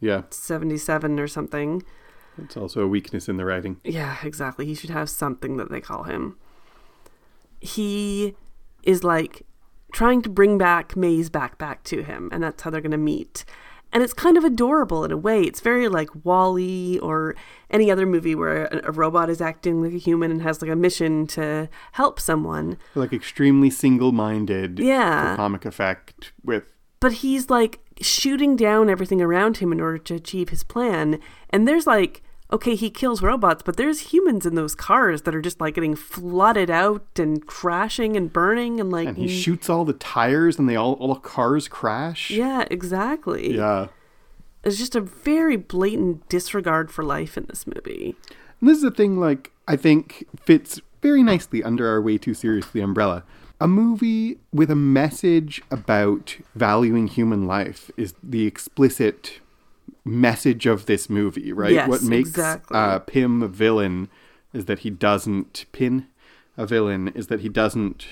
Yeah. 0.00 0.22
seventy 0.30 0.78
seven 0.78 1.18
or 1.18 1.26
something. 1.28 1.82
It's 2.38 2.56
also 2.56 2.80
a 2.82 2.88
weakness 2.88 3.28
in 3.28 3.36
the 3.36 3.44
writing. 3.44 3.80
Yeah, 3.84 4.16
exactly. 4.22 4.64
He 4.66 4.74
should 4.74 4.90
have 4.90 5.10
something 5.10 5.56
that 5.58 5.70
they 5.70 5.80
call 5.80 6.04
him. 6.04 6.36
He 7.60 8.34
is 8.82 9.04
like 9.04 9.42
trying 9.92 10.22
to 10.22 10.28
bring 10.28 10.58
back 10.58 10.96
May's 10.96 11.30
backpack 11.30 11.82
to 11.84 12.02
him, 12.02 12.28
and 12.32 12.42
that's 12.42 12.62
how 12.62 12.70
they're 12.70 12.80
going 12.80 12.90
to 12.92 12.96
meet. 12.98 13.44
And 13.94 14.02
it's 14.02 14.14
kind 14.14 14.38
of 14.38 14.44
adorable 14.44 15.04
in 15.04 15.12
a 15.12 15.18
way. 15.18 15.42
It's 15.42 15.60
very 15.60 15.86
like 15.86 16.08
WALL-E 16.24 16.98
or 17.00 17.34
any 17.70 17.90
other 17.90 18.06
movie 18.06 18.34
where 18.34 18.64
a, 18.64 18.88
a 18.88 18.90
robot 18.90 19.28
is 19.28 19.42
acting 19.42 19.82
like 19.82 19.92
a 19.92 19.98
human 19.98 20.30
and 20.30 20.40
has 20.40 20.62
like 20.62 20.70
a 20.70 20.76
mission 20.76 21.26
to 21.28 21.68
help 21.92 22.18
someone. 22.18 22.78
Like 22.94 23.12
extremely 23.12 23.68
single-minded 23.68 24.78
Yeah. 24.78 25.32
for 25.32 25.36
comic 25.36 25.66
effect 25.66 26.32
with 26.42 26.72
But 27.00 27.12
he's 27.14 27.50
like 27.50 27.80
shooting 28.00 28.56
down 28.56 28.88
everything 28.88 29.20
around 29.20 29.58
him 29.58 29.72
in 29.72 29.80
order 29.80 29.98
to 29.98 30.14
achieve 30.14 30.48
his 30.48 30.64
plan. 30.64 31.20
And 31.50 31.68
there's 31.68 31.86
like, 31.86 32.22
okay, 32.52 32.74
he 32.74 32.90
kills 32.90 33.22
robots, 33.22 33.62
but 33.64 33.76
there's 33.76 34.12
humans 34.12 34.44
in 34.44 34.54
those 34.54 34.74
cars 34.74 35.22
that 35.22 35.34
are 35.34 35.40
just 35.40 35.60
like 35.60 35.74
getting 35.74 35.96
flooded 35.96 36.70
out 36.70 37.18
and 37.18 37.46
crashing 37.46 38.16
and 38.16 38.32
burning 38.32 38.78
and 38.78 38.92
like. 38.92 39.08
and 39.08 39.16
he 39.16 39.28
shoots 39.28 39.70
all 39.70 39.84
the 39.84 39.94
tires 39.94 40.58
and 40.58 40.68
they 40.68 40.76
all 40.76 40.92
all 40.94 41.14
the 41.14 41.20
cars 41.20 41.66
crash. 41.66 42.30
Yeah, 42.30 42.64
exactly. 42.70 43.56
Yeah. 43.56 43.88
It's 44.64 44.78
just 44.78 44.94
a 44.94 45.00
very 45.00 45.56
blatant 45.56 46.28
disregard 46.28 46.92
for 46.92 47.02
life 47.02 47.36
in 47.36 47.46
this 47.46 47.66
movie. 47.66 48.14
And 48.60 48.68
this 48.68 48.78
is 48.78 48.84
a 48.84 48.90
thing 48.90 49.18
like 49.18 49.50
I 49.66 49.76
think 49.76 50.26
fits 50.40 50.80
very 51.00 51.22
nicely 51.22 51.64
under 51.64 51.88
our 51.88 52.00
way 52.00 52.18
too 52.18 52.34
seriously 52.34 52.80
umbrella. 52.80 53.24
A 53.60 53.68
movie 53.68 54.38
with 54.52 54.70
a 54.70 54.76
message 54.76 55.62
about 55.70 56.36
valuing 56.54 57.06
human 57.06 57.46
life 57.46 57.90
is 57.96 58.14
the 58.22 58.46
explicit 58.46 59.40
message 60.04 60.66
of 60.66 60.86
this 60.86 61.08
movie, 61.08 61.52
right? 61.52 61.72
Yes, 61.72 61.88
what 61.88 62.02
makes 62.02 62.30
exactly. 62.30 62.76
uh, 62.76 62.98
Pin 63.00 63.42
a 63.42 63.48
villain 63.48 64.08
is 64.52 64.66
that 64.66 64.80
he 64.80 64.90
doesn't 64.90 65.64
pin 65.72 66.06
a 66.56 66.66
villain 66.66 67.08
is 67.08 67.28
that 67.28 67.40
he 67.40 67.48
doesn't 67.48 68.06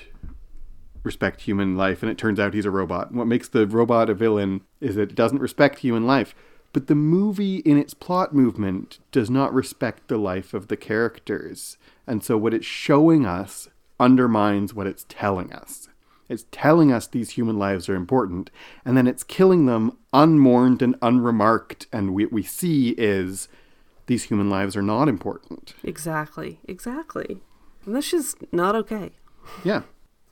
respect 1.03 1.43
human 1.43 1.77
life 1.77 2.03
and 2.03 2.11
it 2.11 2.19
turns 2.19 2.39
out 2.39 2.55
he's 2.55 2.65
a 2.65 2.71
robot. 2.71 3.13
What 3.13 3.27
makes 3.27 3.49
the 3.49 3.67
robot 3.67 4.11
a 4.11 4.15
villain 4.15 4.63
is 4.81 4.95
that 4.97 5.11
it 5.11 5.15
doesn't 5.15 5.41
respect 5.41 5.81
human 5.81 6.07
life. 6.07 6.35
But 6.73 6.87
the 6.87 6.95
movie 6.95 7.57
in 7.59 7.77
its 7.77 7.95
plot 7.95 8.35
movement 8.35 9.01
does 9.11 9.29
not 9.29 9.53
respect 9.53 10.09
the 10.09 10.19
life 10.19 10.55
of 10.55 10.69
the 10.69 10.77
characters. 10.77 11.77
And 12.07 12.23
so 12.23 12.39
what 12.39 12.55
it's 12.55 12.67
showing 12.67 13.27
us 13.27 13.69
undermines 13.99 14.73
what 14.73 14.87
it's 14.87 15.05
telling 15.09 15.53
us. 15.53 15.89
It's 16.31 16.47
telling 16.53 16.93
us 16.93 17.09
these 17.09 17.31
human 17.31 17.59
lives 17.59 17.89
are 17.89 17.97
important, 17.97 18.51
and 18.85 18.97
then 18.97 19.09
it's 19.09 19.25
killing 19.25 19.67
them 19.67 19.99
unmourned 20.13 20.81
and 20.81 20.95
unremarked. 21.03 21.89
And 21.93 22.15
what 22.15 22.33
we 22.33 22.45
see 22.45 22.91
is 22.91 23.49
these 24.07 24.25
human 24.25 24.49
lives 24.49 24.77
are 24.77 24.83
not 24.83 25.09
important. 25.09 25.75
Exactly. 25.83 26.61
Exactly. 26.69 27.43
And 27.85 27.97
that's 27.97 28.13
just 28.13 28.37
not 28.53 28.77
okay. 28.77 29.11
Yeah. 29.65 29.83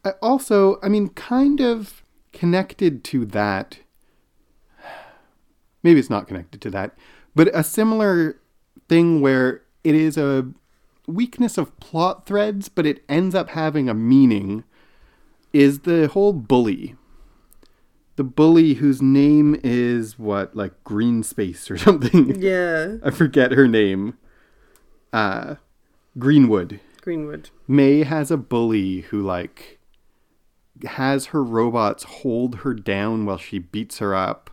I 0.04 0.10
also, 0.22 0.78
I 0.84 0.88
mean, 0.88 1.08
kind 1.08 1.60
of 1.60 2.04
connected 2.32 3.02
to 3.04 3.26
that. 3.26 3.80
Maybe 5.82 5.98
it's 5.98 6.10
not 6.10 6.28
connected 6.28 6.60
to 6.60 6.70
that, 6.70 6.96
but 7.34 7.48
a 7.52 7.64
similar 7.64 8.38
thing 8.88 9.20
where 9.20 9.62
it 9.82 9.96
is 9.96 10.16
a 10.16 10.48
weakness 11.08 11.58
of 11.58 11.78
plot 11.80 12.24
threads, 12.24 12.68
but 12.68 12.86
it 12.86 13.02
ends 13.08 13.34
up 13.34 13.50
having 13.50 13.88
a 13.88 13.94
meaning 13.94 14.62
is 15.52 15.80
the 15.80 16.08
whole 16.08 16.32
bully. 16.32 16.96
The 18.16 18.24
bully 18.24 18.74
whose 18.74 19.00
name 19.00 19.58
is 19.62 20.18
what, 20.18 20.56
like 20.56 20.72
Green 20.84 21.22
Space 21.22 21.70
or 21.70 21.76
something. 21.78 22.40
Yeah. 22.40 22.96
I 23.02 23.10
forget 23.10 23.52
her 23.52 23.68
name. 23.68 24.18
Uh, 25.12 25.56
Greenwood. 26.18 26.80
Greenwood. 27.00 27.50
May 27.66 28.02
has 28.02 28.30
a 28.30 28.36
bully 28.36 29.02
who 29.02 29.22
like 29.22 29.78
has 30.84 31.26
her 31.26 31.42
robots 31.42 32.04
hold 32.04 32.56
her 32.56 32.74
down 32.74 33.24
while 33.24 33.38
she 33.38 33.58
beats 33.58 33.98
her 33.98 34.14
up 34.14 34.50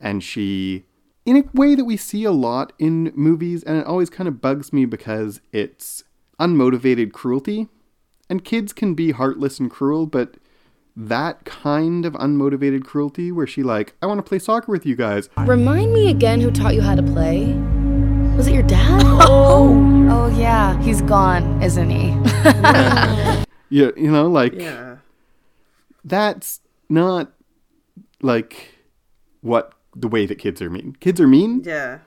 and 0.00 0.22
she 0.22 0.84
in 1.24 1.36
a 1.36 1.44
way 1.52 1.74
that 1.74 1.84
we 1.84 1.96
see 1.96 2.24
a 2.24 2.32
lot 2.32 2.72
in 2.78 3.12
movies 3.14 3.62
and 3.62 3.78
it 3.78 3.86
always 3.86 4.10
kind 4.10 4.26
of 4.26 4.40
bugs 4.40 4.72
me 4.72 4.84
because 4.84 5.40
it's 5.52 6.02
unmotivated 6.40 7.12
cruelty 7.12 7.68
and 8.30 8.44
kids 8.44 8.72
can 8.72 8.94
be 8.94 9.10
heartless 9.10 9.58
and 9.60 9.70
cruel 9.70 10.06
but 10.06 10.36
that 10.96 11.44
kind 11.44 12.04
of 12.06 12.14
unmotivated 12.14 12.84
cruelty 12.84 13.30
where 13.30 13.46
she 13.46 13.62
like 13.62 13.94
I 14.02 14.06
want 14.06 14.18
to 14.18 14.22
play 14.22 14.38
soccer 14.38 14.72
with 14.72 14.84
you 14.86 14.96
guys 14.96 15.28
Remind 15.36 15.92
me 15.92 16.08
again 16.10 16.40
who 16.40 16.50
taught 16.50 16.74
you 16.74 16.80
how 16.82 16.94
to 16.94 17.02
play. 17.02 17.52
Was 18.36 18.46
it 18.46 18.54
your 18.54 18.62
dad? 18.62 19.02
Oh, 19.22 20.08
oh 20.10 20.28
yeah, 20.38 20.80
he's 20.82 21.02
gone, 21.02 21.62
isn't 21.62 21.90
he? 21.90 22.08
you, 23.68 23.92
you 23.96 24.10
know 24.10 24.26
like 24.28 24.54
Yeah. 24.54 24.96
that's 26.04 26.60
not 26.88 27.32
like 28.22 28.74
what 29.42 29.72
the 29.94 30.08
way 30.08 30.26
that 30.26 30.36
kids 30.36 30.60
are 30.62 30.70
mean. 30.70 30.96
Kids 31.00 31.20
are 31.20 31.26
mean, 31.28 31.62
Yeah. 31.64 31.98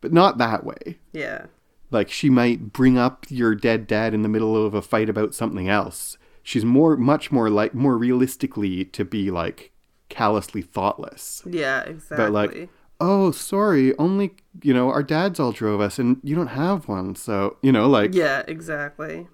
but 0.00 0.12
not 0.12 0.38
that 0.38 0.64
way. 0.64 0.98
Yeah. 1.12 1.46
Like 1.90 2.10
she 2.10 2.30
might 2.30 2.72
bring 2.72 2.96
up 2.98 3.26
your 3.28 3.54
dead 3.54 3.86
dad 3.86 4.14
in 4.14 4.22
the 4.22 4.28
middle 4.28 4.56
of 4.64 4.74
a 4.74 4.82
fight 4.82 5.08
about 5.08 5.34
something 5.34 5.68
else. 5.68 6.16
She's 6.42 6.64
more 6.64 6.96
much 6.96 7.30
more 7.32 7.50
like 7.50 7.74
more 7.74 7.96
realistically 7.98 8.84
to 8.86 9.04
be 9.04 9.30
like 9.30 9.72
callously 10.08 10.62
thoughtless. 10.62 11.42
Yeah, 11.46 11.82
exactly. 11.82 12.16
But 12.16 12.32
like 12.32 12.68
oh 13.00 13.30
sorry, 13.32 13.96
only 13.98 14.32
you 14.62 14.72
know, 14.74 14.90
our 14.90 15.02
dads 15.02 15.40
all 15.40 15.52
drove 15.52 15.80
us 15.80 15.98
and 15.98 16.18
you 16.22 16.36
don't 16.36 16.48
have 16.48 16.86
one. 16.88 17.14
So, 17.16 17.56
you 17.62 17.72
know, 17.72 17.88
like 17.88 18.14
yeah, 18.14 18.42
exactly. 18.46 19.26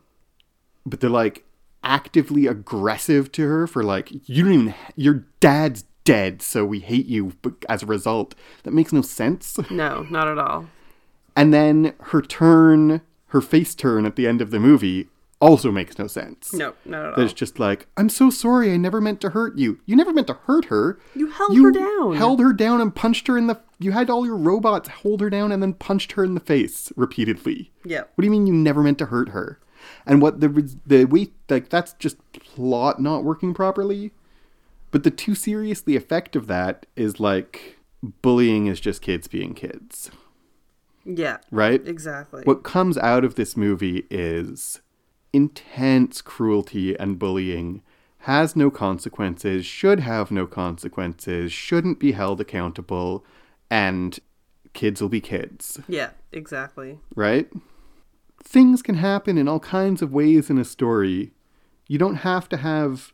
but 0.85 1.01
they're 1.01 1.11
like 1.11 1.45
actively 1.85 2.47
aggressive 2.47 3.31
to 3.33 3.47
her 3.47 3.67
for 3.67 3.83
like 3.85 4.11
you 4.29 4.43
don't 4.45 4.53
even 4.53 4.75
your 4.97 5.25
dad's 5.41 5.85
dead 6.05 6.41
so 6.43 6.65
we 6.65 6.81
hate 6.81 7.07
you 7.07 7.33
but 7.43 7.53
as 7.69 7.83
a 7.83 7.87
result 7.87 8.35
that 8.65 8.73
makes 8.73 8.93
no 8.93 9.03
sense 9.03 9.57
No, 9.71 10.03
not 10.11 10.27
at 10.29 10.39
all. 10.39 10.67
And 11.37 11.53
then 11.55 11.93
her 12.01 12.23
turn 12.23 13.01
her 13.29 13.41
face 13.41 13.75
turn 13.75 14.07
at 14.07 14.17
the 14.17 14.27
end 14.27 14.41
of 14.41 14.51
the 14.51 14.59
movie 14.61 15.09
also 15.39 15.71
makes 15.71 15.99
no 15.99 16.07
sense 16.07 16.53
No, 16.55 16.73
not 16.87 17.01
at 17.01 17.11
all. 17.11 17.17
there's 17.17 17.35
just 17.35 17.59
like 17.59 17.87
i'm 17.99 18.09
so 18.09 18.31
sorry 18.31 18.73
i 18.73 18.77
never 18.79 19.01
meant 19.03 19.21
to 19.21 19.31
hurt 19.31 19.59
you 19.59 19.79
you 19.85 19.95
never 19.95 20.13
meant 20.13 20.27
to 20.29 20.39
hurt 20.47 20.67
her 20.67 20.99
You 21.15 21.29
held 21.31 21.57
her 21.59 21.71
down. 21.71 22.17
held 22.17 22.41
her 22.41 22.53
down 22.55 22.81
and 22.81 22.95
punched 22.95 23.27
her 23.27 23.37
in 23.37 23.47
the 23.47 23.61
you 23.79 23.93
had 23.93 24.09
all 24.09 24.25
your 24.25 24.37
robots 24.37 24.89
hold 24.89 25.21
her 25.21 25.29
down 25.29 25.53
and 25.53 25.63
then 25.63 25.75
punched 25.75 26.13
her 26.13 26.25
in 26.25 26.33
the 26.35 26.41
face 26.41 26.91
repeatedly 26.97 27.71
Yeah. 27.85 28.05
what 28.15 28.23
do 28.23 28.25
you 28.25 28.31
mean 28.31 28.47
you 28.47 28.55
never 28.55 28.83
meant 28.83 28.97
to 28.99 29.07
hurt 29.07 29.29
her? 29.31 29.61
And 30.07 30.23
what 30.23 30.41
the 30.41 30.49
the 30.87 31.05
way 31.05 31.29
like 31.51 31.69
that's 31.69 31.93
just 31.95 32.17
plot 32.33 32.99
not 33.01 33.23
working 33.23 33.53
properly. 33.55 34.13
But 34.91 35.05
the 35.05 35.11
too 35.11 35.35
seriously 35.35 35.95
effect 35.97 36.35
of 36.35 36.47
that 36.47 36.87
is 36.97 37.21
like 37.21 37.77
bullying 38.23 38.67
is 38.67 38.81
just 38.81 39.03
kids 39.03 39.29
being 39.29 39.53
kids, 39.55 40.11
Yeah. 41.07 41.39
right? 41.51 41.87
Exactly. 41.87 42.43
What 42.45 42.63
comes 42.65 42.99
out 42.99 43.25
of 43.25 43.37
this 43.37 43.57
movie 43.57 44.07
is 44.11 44.81
intense 45.33 46.21
cruelty 46.23 46.99
and 46.99 47.19
bullying 47.19 47.83
has 48.21 48.57
no 48.57 48.71
consequences, 48.71 49.65
should 49.65 50.01
have 50.01 50.31
no 50.33 50.47
consequences, 50.47 51.53
shouldn't 51.53 52.01
be 52.01 52.13
held 52.13 52.41
accountable, 52.41 53.25
and 53.71 54.19
kids 54.73 55.01
will 55.01 55.09
be 55.09 55.21
kids 55.21 55.79
Yeah, 55.89 56.11
exactly. 56.33 56.99
right? 57.15 57.49
Things 58.43 58.83
can 58.83 58.97
happen 58.97 59.39
in 59.39 59.47
all 59.49 59.61
kinds 59.61 60.03
of 60.03 60.13
ways 60.13 60.51
in 60.51 60.59
a 60.59 60.65
story. 60.65 61.33
You 61.89 61.99
don't 61.99 62.17
have 62.17 62.49
to 62.51 62.57
have 62.57 63.13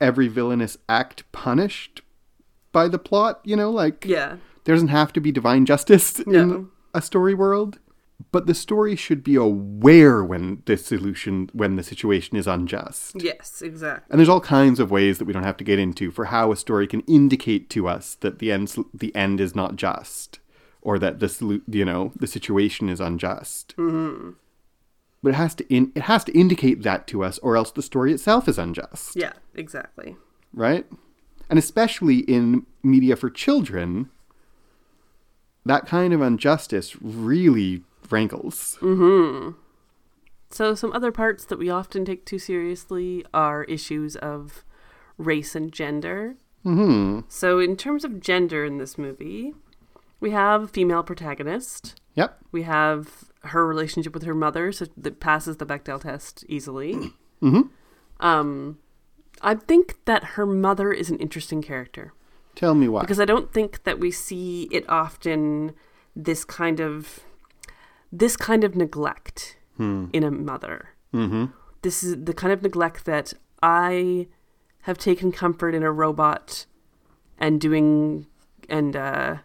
every 0.00 0.26
villainous 0.28 0.76
act 0.88 1.30
punished 1.32 2.00
by 2.72 2.88
the 2.88 2.98
plot, 2.98 3.40
you 3.44 3.54
know, 3.56 3.70
like 3.70 4.04
Yeah. 4.04 4.36
there 4.64 4.74
doesn't 4.74 4.88
have 4.88 5.12
to 5.12 5.20
be 5.20 5.30
divine 5.30 5.66
justice 5.66 6.18
in 6.20 6.32
No. 6.32 6.68
A 6.94 7.02
story 7.02 7.34
world. 7.34 7.78
But 8.30 8.46
the 8.46 8.54
story 8.54 8.94
should 8.94 9.24
be 9.24 9.34
aware 9.34 10.22
when 10.22 10.62
the 10.66 10.76
solution 10.76 11.50
when 11.52 11.74
the 11.74 11.82
situation 11.82 12.36
is 12.36 12.46
unjust. 12.46 13.20
Yes, 13.20 13.62
exactly. 13.62 14.06
And 14.10 14.18
there's 14.20 14.28
all 14.28 14.40
kinds 14.40 14.78
of 14.78 14.92
ways 14.92 15.18
that 15.18 15.24
we 15.24 15.32
don't 15.32 15.42
have 15.42 15.56
to 15.56 15.64
get 15.64 15.80
into 15.80 16.12
for 16.12 16.26
how 16.26 16.52
a 16.52 16.56
story 16.56 16.86
can 16.86 17.00
indicate 17.00 17.68
to 17.70 17.88
us 17.88 18.14
that 18.20 18.38
the 18.38 18.52
end 18.52 18.76
the 18.94 19.12
end 19.16 19.40
is 19.40 19.56
not 19.56 19.74
just, 19.74 20.38
or 20.82 21.00
that 21.00 21.18
the 21.18 21.62
you 21.66 21.84
know 21.84 22.12
the 22.14 22.28
situation 22.28 22.88
is 22.88 23.00
unjust. 23.00 23.74
Mm-hmm. 23.76 24.30
But 25.20 25.30
it 25.30 25.34
has 25.36 25.54
to 25.56 25.74
in, 25.74 25.90
it 25.96 26.02
has 26.02 26.22
to 26.24 26.38
indicate 26.38 26.82
that 26.84 27.08
to 27.08 27.24
us, 27.24 27.38
or 27.38 27.56
else 27.56 27.72
the 27.72 27.82
story 27.82 28.12
itself 28.12 28.46
is 28.48 28.56
unjust, 28.58 29.16
Yeah, 29.16 29.32
exactly. 29.54 30.16
right? 30.52 30.86
And 31.50 31.58
especially 31.58 32.18
in 32.18 32.66
media 32.84 33.16
for 33.16 33.30
children, 33.30 34.10
that 35.64 35.86
kind 35.86 36.12
of 36.12 36.20
injustice 36.22 36.96
really 37.00 37.82
rankles. 38.10 38.78
So, 40.50 40.74
some 40.74 40.92
other 40.92 41.10
parts 41.12 41.44
that 41.46 41.58
we 41.58 41.70
often 41.70 42.04
take 42.04 42.26
too 42.26 42.38
seriously 42.38 43.24
are 43.32 43.64
issues 43.64 44.16
of 44.16 44.64
race 45.16 45.54
and 45.54 45.72
gender. 45.72 46.34
hmm 46.62 47.20
So, 47.28 47.58
in 47.58 47.76
terms 47.76 48.04
of 48.04 48.20
gender 48.20 48.64
in 48.64 48.78
this 48.78 48.98
movie, 48.98 49.54
We 50.20 50.30
have 50.30 50.62
a 50.62 50.68
female 50.68 51.02
protagonist. 51.02 52.00
Yep. 52.14 52.38
We 52.52 52.62
have 52.62 53.24
her 53.44 53.66
relationship 53.66 54.14
with 54.14 54.22
her 54.22 54.36
mother, 54.36 54.70
so 54.70 54.86
that 54.96 55.18
passes 55.18 55.56
the 55.56 55.66
Bechdel 55.66 56.00
test 56.00 56.44
easily. 56.48 57.10
Mhm. 57.42 57.70
Um, 58.20 58.78
I 59.40 59.56
think 59.56 59.96
that 60.04 60.22
her 60.36 60.46
mother 60.46 60.92
is 60.92 61.10
an 61.10 61.18
interesting 61.18 61.60
character 61.60 62.12
Tell 62.54 62.74
me 62.74 62.88
why. 62.88 63.00
because 63.00 63.20
I 63.20 63.24
don't 63.24 63.52
think 63.52 63.84
that 63.84 63.98
we 63.98 64.10
see 64.10 64.68
it 64.70 64.88
often. 64.88 65.74
This 66.14 66.44
kind 66.44 66.78
of 66.80 67.20
this 68.10 68.36
kind 68.36 68.64
of 68.64 68.76
neglect 68.76 69.56
in 69.78 70.22
a 70.22 70.30
mother. 70.30 70.90
mm-hmm. 71.12 71.46
This 71.80 72.04
is 72.04 72.22
the 72.24 72.34
kind 72.34 72.52
of 72.52 72.62
neglect 72.62 73.04
that 73.06 73.32
I 73.62 74.28
have 74.82 74.96
taken 74.98 75.32
comfort 75.32 75.74
in 75.74 75.82
a 75.82 75.90
robot 75.90 76.66
and 77.38 77.60
doing 77.60 78.26
and 78.68 78.94
uh 78.94 79.36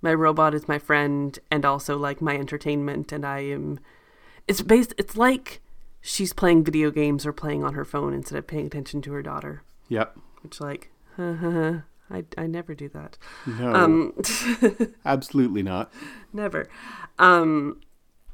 my 0.00 0.14
robot 0.14 0.54
is 0.54 0.68
my 0.68 0.78
friend 0.78 1.38
and 1.50 1.66
also 1.66 1.98
like 1.98 2.22
my 2.22 2.36
entertainment 2.36 3.12
and 3.12 3.26
I 3.26 3.40
am 3.40 3.80
it's 4.46 4.62
based 4.62 4.94
it's 4.96 5.16
like 5.16 5.60
she's 6.00 6.32
playing 6.32 6.64
video 6.64 6.90
games 6.90 7.26
or 7.26 7.32
playing 7.32 7.64
on 7.64 7.74
her 7.74 7.84
phone 7.84 8.14
instead 8.14 8.38
of 8.38 8.46
paying 8.46 8.66
attention 8.66 9.02
to 9.02 9.12
her 9.12 9.22
daughter. 9.22 9.62
Yep. 9.88 10.16
Which 10.42 10.60
like 10.60 10.90
I 12.10 12.24
I 12.36 12.46
never 12.46 12.74
do 12.74 12.88
that. 12.90 13.18
No. 13.46 13.74
Um 13.74 14.12
absolutely 15.04 15.62
not. 15.62 15.92
never. 16.32 16.68
Um 17.18 17.80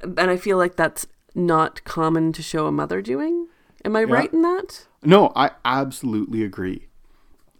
and 0.02 0.30
I 0.30 0.36
feel 0.36 0.56
like 0.58 0.76
that's 0.76 1.06
not 1.34 1.82
common 1.84 2.32
to 2.34 2.42
show 2.42 2.66
a 2.66 2.72
mother 2.72 3.00
doing. 3.02 3.48
Am 3.84 3.96
I 3.96 4.00
Yeah. 4.00 4.12
right 4.14 4.32
in 4.32 4.42
that? 4.42 4.86
No, 5.02 5.32
I 5.34 5.50
absolutely 5.64 6.42
agree. 6.44 6.88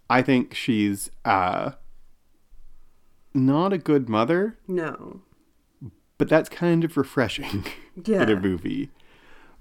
I 0.09 0.23
think 0.23 0.55
she's 0.55 1.11
uh 1.25 1.73
not 3.35 3.73
a 3.73 3.79
good 3.79 4.09
mother, 4.09 4.59
No. 4.69 5.23
but 6.19 6.29
that's 6.29 6.49
kind 6.49 6.85
of 6.85 6.97
refreshing 6.97 7.65
Yeah. 8.05 8.23
in 8.25 8.31
a 8.31 8.41
movie. 8.41 8.91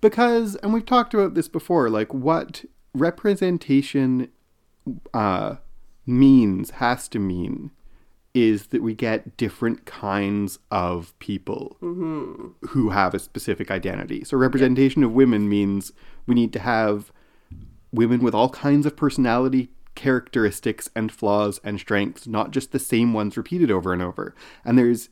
Because 0.01 0.55
and 0.57 0.73
we've 0.73 0.85
talked 0.85 1.13
about 1.13 1.33
this 1.33 1.47
before, 1.47 1.89
like 1.89 2.13
what 2.13 2.65
representation 2.93 4.29
uh 5.13 5.55
means 6.05 6.71
has 6.71 7.07
to 7.09 7.19
mean 7.19 7.71
is 8.33 8.67
that 8.67 8.81
we 8.81 8.95
get 8.95 9.37
different 9.37 9.85
kinds 9.85 10.57
of 10.71 11.17
people 11.19 11.77
mm-hmm. 11.81 12.47
who 12.67 12.89
have 12.89 13.13
a 13.13 13.19
specific 13.19 13.69
identity. 13.69 14.23
So 14.23 14.37
representation 14.37 15.03
of 15.03 15.11
women 15.11 15.47
means 15.47 15.93
we 16.25 16.33
need 16.33 16.51
to 16.53 16.59
have 16.59 17.11
women 17.91 18.21
with 18.21 18.33
all 18.33 18.49
kinds 18.49 18.87
of 18.87 18.95
personality 18.95 19.69
characteristics 19.93 20.89
and 20.95 21.11
flaws 21.11 21.59
and 21.63 21.79
strengths, 21.79 22.25
not 22.25 22.49
just 22.49 22.71
the 22.71 22.79
same 22.79 23.13
ones 23.13 23.37
repeated 23.37 23.69
over 23.69 23.93
and 23.93 24.01
over. 24.01 24.33
And 24.65 24.77
there's 24.77 25.09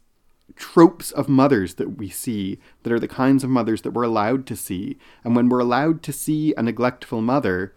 tropes 0.56 1.12
of 1.12 1.30
mothers 1.30 1.76
that 1.76 1.98
we 1.98 2.10
see 2.10 2.60
that 2.84 2.92
are 2.92 3.00
the 3.00 3.08
kinds 3.08 3.44
of 3.44 3.50
mothers 3.50 3.84
that 3.84 3.92
we're 3.92 4.04
allowed 4.04 4.48
to 4.48 4.56
see. 4.56 4.98
And 5.24 5.36
when 5.36 5.48
we're 5.48 5.60
allowed 5.60 6.02
to 6.04 6.14
see 6.14 6.56
a 6.58 6.64
neglectful 6.64 7.22
mother 7.22 7.76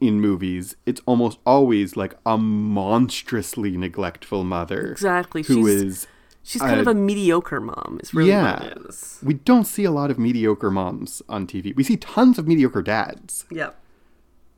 in 0.00 0.20
movies, 0.20 0.76
it's 0.86 1.00
almost 1.06 1.38
always 1.46 1.96
like 1.96 2.14
a 2.24 2.36
monstrously 2.38 3.76
neglectful 3.76 4.44
mother. 4.44 4.90
Exactly. 4.92 5.42
Who 5.42 5.66
She's- 5.66 5.82
is 5.82 6.06
She's 6.44 6.62
kind 6.62 6.78
uh, 6.78 6.80
of 6.80 6.86
a 6.86 6.94
mediocre 6.94 7.60
mom. 7.60 8.00
Is 8.02 8.14
really 8.14 8.30
yeah. 8.30 8.72
is. 8.88 9.18
we 9.22 9.34
don't 9.34 9.66
see 9.66 9.84
a 9.84 9.90
lot 9.90 10.10
of 10.10 10.18
mediocre 10.18 10.70
moms 10.70 11.20
on 11.28 11.46
TV. 11.46 11.76
We 11.76 11.84
see 11.84 11.98
tons 11.98 12.38
of 12.38 12.48
mediocre 12.48 12.80
dads. 12.80 13.44
Yeah. 13.50 13.70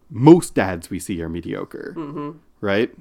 most 0.08 0.54
dads 0.54 0.88
we 0.88 1.00
see 1.00 1.20
are 1.20 1.28
mediocre, 1.28 1.96
right? 2.60 2.94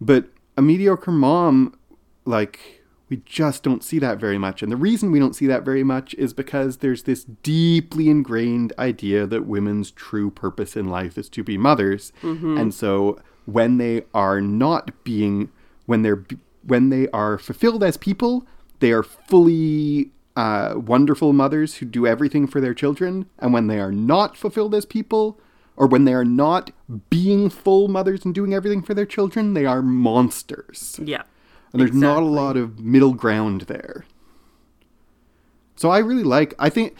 But 0.00 0.26
a 0.56 0.62
mediocre 0.62 1.10
mom, 1.10 1.76
like, 2.24 2.81
we 3.12 3.20
just 3.26 3.62
don't 3.62 3.84
see 3.84 3.98
that 3.98 4.16
very 4.18 4.38
much. 4.38 4.62
And 4.62 4.72
the 4.72 4.76
reason 4.76 5.12
we 5.12 5.18
don't 5.18 5.36
see 5.36 5.46
that 5.46 5.66
very 5.66 5.84
much 5.84 6.14
is 6.14 6.32
because 6.32 6.78
there's 6.78 7.02
this 7.02 7.24
deeply 7.24 8.08
ingrained 8.08 8.72
idea 8.78 9.26
that 9.26 9.44
women's 9.44 9.90
true 9.90 10.30
purpose 10.30 10.76
in 10.76 10.88
life 10.88 11.18
is 11.18 11.28
to 11.28 11.44
be 11.44 11.58
mothers. 11.58 12.10
And 12.58 12.72
so 12.72 13.20
when 13.44 13.76
they 13.76 14.04
are 14.14 14.40
not 14.40 15.04
being, 15.04 15.50
when 15.84 16.00
they're, 16.00 16.24
when 16.66 16.88
they 16.88 17.06
are 17.08 17.36
fulfilled 17.36 17.84
as 17.84 17.98
people, 17.98 18.46
they 18.80 18.92
are 18.92 19.02
fully 19.02 20.10
uh, 20.34 20.72
wonderful 20.76 21.34
mothers 21.34 21.74
who 21.76 21.84
do 21.84 22.06
everything 22.06 22.46
for 22.46 22.62
their 22.62 22.72
children. 22.72 23.26
And 23.38 23.52
when 23.52 23.66
they 23.66 23.78
are 23.78 23.92
not 23.92 24.38
fulfilled 24.38 24.74
as 24.74 24.86
people, 24.86 25.38
or 25.76 25.86
when 25.86 26.06
they 26.06 26.14
are 26.14 26.24
not 26.24 26.70
being 27.10 27.50
full 27.50 27.88
mothers 27.88 28.24
and 28.24 28.34
doing 28.34 28.54
everything 28.54 28.80
for 28.80 28.94
their 28.94 29.04
children, 29.04 29.52
they 29.52 29.66
are 29.66 29.82
monsters. 29.82 30.98
Yeah. 31.04 31.24
And 31.72 31.80
there's 31.80 31.92
not 31.92 32.22
a 32.22 32.26
lot 32.26 32.56
of 32.56 32.78
middle 32.80 33.14
ground 33.14 33.62
there. 33.62 34.04
So 35.76 35.90
I 35.90 35.98
really 35.98 36.22
like, 36.24 36.54
I 36.58 36.68
think, 36.68 36.94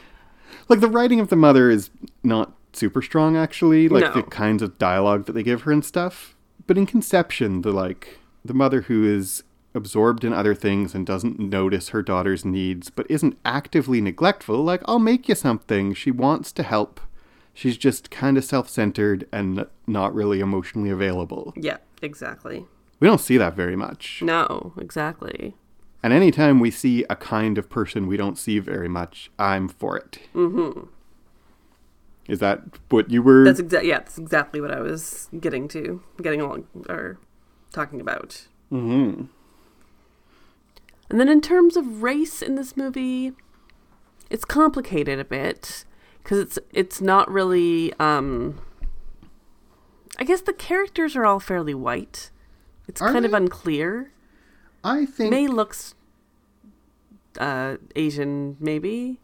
like 0.69 0.81
the 0.81 0.89
writing 0.89 1.21
of 1.21 1.29
the 1.29 1.37
mother 1.37 1.71
is 1.71 1.91
not 2.23 2.53
super 2.73 3.03
strong 3.03 3.37
actually, 3.37 3.89
like 3.89 4.03
No. 4.03 4.13
the 4.13 4.23
kinds 4.23 4.63
of 4.63 4.79
dialogue 4.79 5.27
that 5.27 5.33
they 5.33 5.43
give 5.43 5.63
her 5.63 5.73
and 5.73 5.85
stuff. 5.85 6.35
But 6.67 6.79
in 6.79 6.87
conception, 6.87 7.63
the 7.63 7.71
like, 7.73 8.19
the 8.45 8.55
mother 8.55 8.83
who 8.83 9.05
is 9.05 9.45
absorbed 9.75 10.25
in 10.25 10.33
other 10.33 10.55
things 10.55 10.95
and 10.95 11.07
doesn't 11.07 11.39
notice 11.39 11.91
her 11.91 12.03
daughter's 12.03 12.45
needs, 12.45 12.91
but 12.91 13.07
isn't 13.11 13.39
actively 13.45 14.01
neglectful, 14.01 14.63
like, 14.63 14.83
I'll 14.87 14.99
make 14.99 15.29
you 15.29 15.35
something. 15.35 15.95
She 15.95 16.11
wants 16.11 16.53
to 16.53 16.63
help. 16.63 17.01
She's 17.55 17.77
just 17.77 18.11
kind 18.11 18.37
of 18.39 18.45
self 18.45 18.69
centered 18.69 19.29
and 19.33 19.67
not 19.87 20.15
really 20.15 20.41
emotionally 20.41 20.91
available. 20.91 21.53
Yeah. 21.57 21.79
Exactly. 22.01 22.67
We 23.03 23.09
don't 23.09 23.21
see 23.21 23.37
that 23.37 23.55
very 23.55 23.75
much. 23.75 24.23
No. 24.23 24.75
Exactly. 24.79 25.57
And 26.05 26.13
anytime 26.13 26.61
we 26.61 26.71
see 26.71 27.05
a 27.11 27.17
kind 27.17 27.59
of 27.59 27.69
person 27.69 28.07
we 28.07 28.17
don't 28.17 28.39
see 28.39 28.61
very 28.61 28.89
much, 28.89 29.29
I'm 29.41 29.67
for 29.67 29.97
it. 29.97 30.21
Mm-hmm. 30.37 30.87
Is 32.29 32.39
that 32.39 32.63
what 32.91 33.11
you 33.11 33.21
were? 33.21 33.45
That's 33.45 33.59
exactly. 33.59 33.89
Yeah. 33.89 33.99
That's 33.99 34.19
exactly 34.19 34.61
what 34.61 34.71
I 34.71 34.79
was 34.79 35.29
getting 35.41 35.67
to, 35.71 36.01
getting 36.23 36.41
along 36.41 36.69
or 36.89 37.19
talking 37.73 38.01
about. 38.01 38.47
hmm 38.69 39.25
And 41.11 41.19
then 41.19 41.29
in 41.29 41.41
terms 41.41 41.77
of 41.77 42.05
race 42.05 42.41
in 42.41 42.55
this 42.55 42.77
movie, 42.77 43.33
it's 44.31 44.45
complicated 44.45 45.19
a 45.19 45.25
bit 45.25 45.85
because 46.23 46.39
it's 46.39 46.59
it's 46.73 47.01
not 47.01 47.29
really. 47.29 47.93
Um, 47.99 48.61
I 50.21 50.23
guess 50.23 50.41
the 50.41 50.53
characters 50.53 51.17
are 51.17 51.27
all 51.27 51.41
fairly 51.41 51.75
white. 51.75 52.31
It's 52.93 53.01
Are 53.01 53.11
kind 53.11 53.25
of 53.25 53.33
unclear. 53.33 54.13
I 54.85 55.07
think 55.07 55.31
May 55.31 55.47
looks 55.47 55.95
uh, 57.39 57.77
Asian, 57.97 58.59
maybe. 58.61 59.19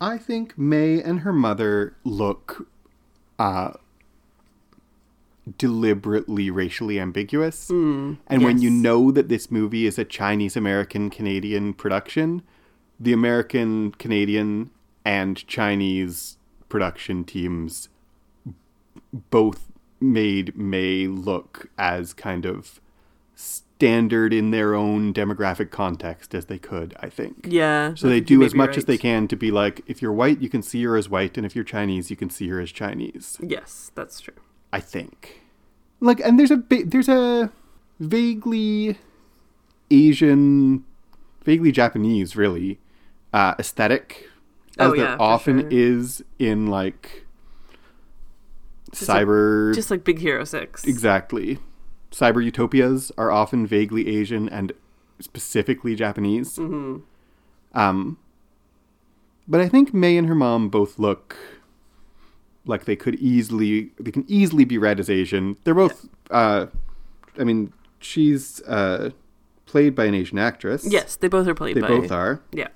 I 0.00 0.18
think 0.18 0.56
May 0.56 1.02
and 1.02 1.20
her 1.20 1.32
mother 1.32 1.96
look 2.04 2.68
uh, 3.40 3.72
deliberately 5.58 6.48
racially 6.48 7.00
ambiguous. 7.00 7.68
and 7.70 8.18
when 8.28 8.62
you 8.62 8.70
know 8.70 9.10
that 9.10 9.28
this 9.28 9.50
movie 9.50 9.84
is 9.84 9.98
a 9.98 10.04
Chinese 10.04 10.56
American 10.56 11.10
Canadian 11.10 11.74
production, 11.74 12.42
the 13.00 13.12
American 13.12 13.90
Canadian 13.98 14.70
and 15.04 15.44
Chinese 15.48 16.36
production 16.68 17.24
teams 17.24 17.88
both 19.30 19.72
made 20.00 20.56
May 20.56 21.08
look 21.08 21.68
as 21.76 22.14
kind 22.14 22.46
of 22.46 22.80
standard 23.42 24.32
in 24.32 24.52
their 24.52 24.74
own 24.74 25.12
demographic 25.12 25.70
context 25.70 26.34
as 26.34 26.46
they 26.46 26.58
could, 26.58 26.94
I 27.00 27.08
think. 27.08 27.46
Yeah. 27.48 27.94
So 27.94 28.08
they 28.08 28.20
do 28.20 28.42
as 28.44 28.54
much 28.54 28.76
as 28.76 28.84
they 28.84 28.96
can 28.96 29.26
to 29.28 29.36
be 29.36 29.50
like, 29.50 29.80
if 29.88 30.00
you're 30.00 30.12
white, 30.12 30.40
you 30.40 30.48
can 30.48 30.62
see 30.62 30.82
her 30.84 30.96
as 30.96 31.08
white, 31.08 31.36
and 31.36 31.44
if 31.44 31.56
you're 31.56 31.64
Chinese, 31.64 32.08
you 32.10 32.16
can 32.16 32.30
see 32.30 32.48
her 32.48 32.60
as 32.60 32.70
Chinese. 32.70 33.38
Yes, 33.42 33.90
that's 33.94 34.20
true. 34.20 34.34
I 34.72 34.80
think. 34.80 35.40
Like, 36.00 36.20
and 36.20 36.38
there's 36.38 36.50
a 36.50 36.62
there's 36.84 37.08
a 37.08 37.50
vaguely 38.00 38.98
Asian, 39.90 40.84
vaguely 41.44 41.72
Japanese, 41.72 42.34
really, 42.36 42.78
uh, 43.32 43.54
aesthetic, 43.58 44.28
as 44.78 44.88
Oh, 44.92 44.96
there 44.96 45.04
yeah, 45.04 45.16
for 45.16 45.22
often 45.22 45.60
sure. 45.60 45.68
is 45.70 46.24
in 46.38 46.68
like 46.68 47.26
Just 48.92 49.08
like- 49.08 49.26
cyber. 49.26 49.74
Just 49.74 49.90
like 49.90 50.04
Big 50.04 50.18
Hero 50.20 50.44
Six. 50.44 50.84
exactly, 50.84 51.58
cyber 52.12 52.44
utopias 52.44 53.10
are 53.18 53.30
often 53.32 53.66
vaguely 53.66 54.06
Asian 54.16 54.48
and 54.48 54.72
specifically 55.18 55.94
Japanese. 55.96 56.56
hmm 56.56 56.98
Um, 57.74 58.18
but 59.48 59.60
I 59.60 59.68
think 59.68 59.92
May 59.92 60.16
and 60.16 60.28
her 60.28 60.34
mom 60.34 60.68
both 60.68 60.98
look 60.98 61.36
like 62.64 62.84
they 62.84 62.94
could 62.96 63.16
easily 63.16 63.90
they 63.98 64.10
can 64.12 64.24
easily 64.28 64.64
be 64.64 64.78
read 64.78 65.00
as 65.00 65.10
Asian. 65.10 65.56
They're 65.64 65.74
both. 65.74 66.06
Uh, 66.30 66.66
I 67.38 67.44
mean, 67.44 67.72
she's 67.98 68.60
uh, 68.62 69.10
played 69.66 69.94
by 69.94 70.04
an 70.04 70.14
Asian 70.14 70.38
actress. 70.38 70.86
Yes, 70.88 71.16
they 71.16 71.28
both 71.28 71.48
are 71.48 71.54
played 71.54 71.76
they 71.76 71.80
by. 71.80 71.88
both 71.88 72.12
are. 72.12 72.40
Yeah. 72.52 72.68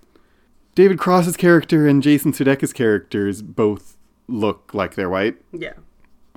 David 0.74 0.98
Cross's 0.98 1.36
character 1.36 1.86
and 1.86 2.02
Jason 2.02 2.32
Sudeikis' 2.32 2.74
characters 2.74 3.40
both 3.42 3.96
look 4.28 4.72
like 4.74 4.94
they're 4.94 5.08
white. 5.08 5.36
Yeah. 5.52 5.74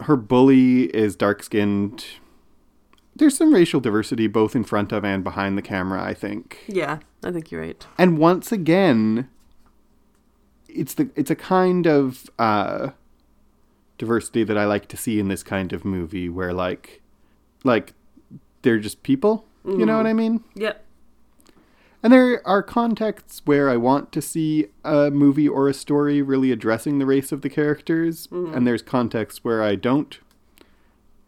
Her 0.03 0.15
bully 0.15 0.83
is 0.95 1.15
dark 1.15 1.43
skinned. 1.43 2.05
There's 3.19 3.37
some 3.37 3.53
racial 3.53 3.79
diversity 3.79 4.27
both 4.27 4.55
in 4.55 4.63
front 4.63 4.91
of 4.91 5.05
and 5.05 5.23
behind 5.23 5.57
the 5.57 5.61
camera, 5.61 6.01
I 6.03 6.13
think. 6.13 6.63
Yeah, 6.67 6.99
I 7.23 7.31
think 7.31 7.51
you're 7.51 7.61
right. 7.61 7.85
And 7.97 8.17
once 8.17 8.51
again, 8.51 9.29
it's 10.67 10.93
the 10.93 11.09
it's 11.15 11.29
a 11.29 11.35
kind 11.35 11.85
of 11.85 12.29
uh, 12.39 12.89
diversity 13.97 14.43
that 14.43 14.57
I 14.57 14.65
like 14.65 14.87
to 14.87 14.97
see 14.97 15.19
in 15.19 15.27
this 15.27 15.43
kind 15.43 15.71
of 15.73 15.85
movie, 15.85 16.29
where 16.29 16.53
like, 16.53 17.01
like 17.63 17.93
they're 18.63 18.79
just 18.79 19.03
people. 19.03 19.45
You 19.65 19.85
know 19.85 19.97
what 19.97 20.07
I 20.07 20.13
mean? 20.13 20.43
Yep. 20.55 20.83
And 22.01 22.13
there 22.13 22.41
are 22.47 22.63
contexts 22.63 23.41
where 23.45 23.69
I 23.69 23.75
want 23.77 24.11
to 24.13 24.21
see 24.21 24.67
a 24.83 25.11
movie 25.11 25.47
or 25.47 25.67
a 25.67 25.73
story 25.73 26.21
really 26.23 26.51
addressing 26.51 26.97
the 26.97 27.05
race 27.05 27.31
of 27.31 27.41
the 27.41 27.49
characters, 27.49 28.27
and 28.31 28.65
there's 28.65 28.81
contexts 28.81 29.43
where 29.43 29.61
I 29.61 29.75
don't. 29.75 30.17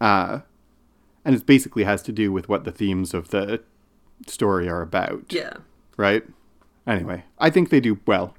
Uh, 0.00 0.40
and 1.24 1.34
it 1.34 1.46
basically 1.46 1.84
has 1.84 2.02
to 2.02 2.12
do 2.12 2.32
with 2.32 2.48
what 2.48 2.64
the 2.64 2.72
themes 2.72 3.14
of 3.14 3.28
the 3.28 3.62
story 4.26 4.68
are 4.68 4.82
about, 4.82 5.24
Yeah. 5.32 5.58
right? 5.96 6.24
Anyway, 6.86 7.24
I 7.38 7.50
think 7.50 7.70
they 7.70 7.80
do 7.80 7.98
well. 8.06 8.34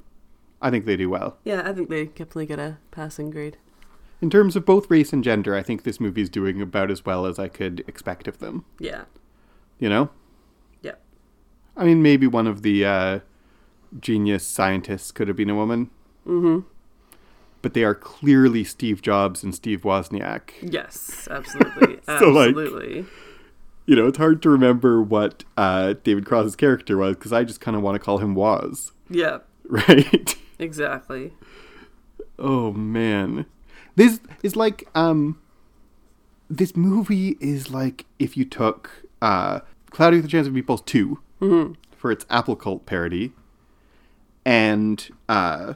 I 0.62 0.69
think 0.69 0.86
they 0.86 0.96
do 0.98 1.10
well. 1.10 1.38
Yeah, 1.43 1.62
I 1.65 1.74
think 1.74 1.89
they 1.89 2.06
definitely 2.06 2.46
get 2.46 2.60
a 2.60 2.78
passing 2.91 3.30
grade. 3.30 3.58
In 4.22 4.30
terms 4.30 4.56
of 4.56 4.65
both 4.65 4.89
race 4.89 5.12
and 5.12 5.24
gender, 5.24 5.54
I 5.56 5.62
think 5.63 5.84
this 5.84 6.00
movie's 6.00 6.30
doing 6.30 6.62
about 6.62 6.89
as 6.89 7.06
well 7.06 7.26
as 7.26 7.38
I 7.38 7.50
could 7.50 7.84
expect 7.88 8.28
of 8.28 8.38
them. 8.39 8.63
Yeah. 8.80 9.04
You 9.80 9.89
know? 9.89 10.10
Yeah. 10.82 10.93
I 11.76 11.84
mean, 11.84 12.02
maybe 12.02 12.28
one 12.28 12.48
of 12.48 12.62
the 12.62 12.86
uh, 12.86 13.19
genius 14.00 14.48
scientists 14.48 15.12
could 15.12 15.28
have 15.28 15.36
been 15.36 15.50
a 15.50 15.56
woman. 15.56 15.89
Mm-hmm. 16.26 16.65
But 17.63 17.73
they 17.73 17.84
are 17.84 17.95
clearly 17.95 18.63
Steve 18.63 19.02
Jobs 19.02 19.41
and 19.41 19.56
Steve 19.56 19.82
Wozniak. 19.82 20.52
Yes, 20.62 21.28
absolutely. 21.32 21.99
So, 22.06 22.30
like- 22.30 22.49
absolutely. 22.49 23.06
You 23.86 23.95
know, 23.97 24.08
it's 24.08 24.17
hard 24.17 24.41
to 24.43 24.49
remember 24.49 25.02
what 25.02 25.43
uh, 25.58 25.95
David 26.04 26.26
Cross's 26.26 26.56
character 26.56 26.95
was 26.97 27.15
because 27.17 27.34
I 27.34 27.43
just 27.43 27.60
kind 27.62 27.76
of 27.76 27.82
want 27.84 27.95
to 27.95 27.99
call 27.99 28.19
him 28.19 28.34
Woz, 28.36 28.91
Yeah, 29.10 29.39
right? 29.67 30.36
exactly. 30.60 31.34
oh 32.39 32.71
man, 32.71 33.45
this 33.97 34.21
is 34.41 34.56
like 34.56 34.88
um, 34.95 35.38
this 36.49 36.78
movie 36.78 37.36
is 37.41 37.71
like 37.71 38.06
if 38.19 38.38
you 38.38 38.45
took 38.45 39.04
uh, 39.21 39.60
Cloudy 39.89 40.17
with 40.17 40.26
a 40.26 40.30
Chance 40.30 40.47
of 40.47 40.54
Meatballs 40.54 40.86
2 40.86 41.19
for 41.97 42.10
its 42.12 42.26
Apple 42.30 42.56
Cult 42.56 42.86
parody, 42.86 43.34
and 44.45 45.10
uh, 45.28 45.73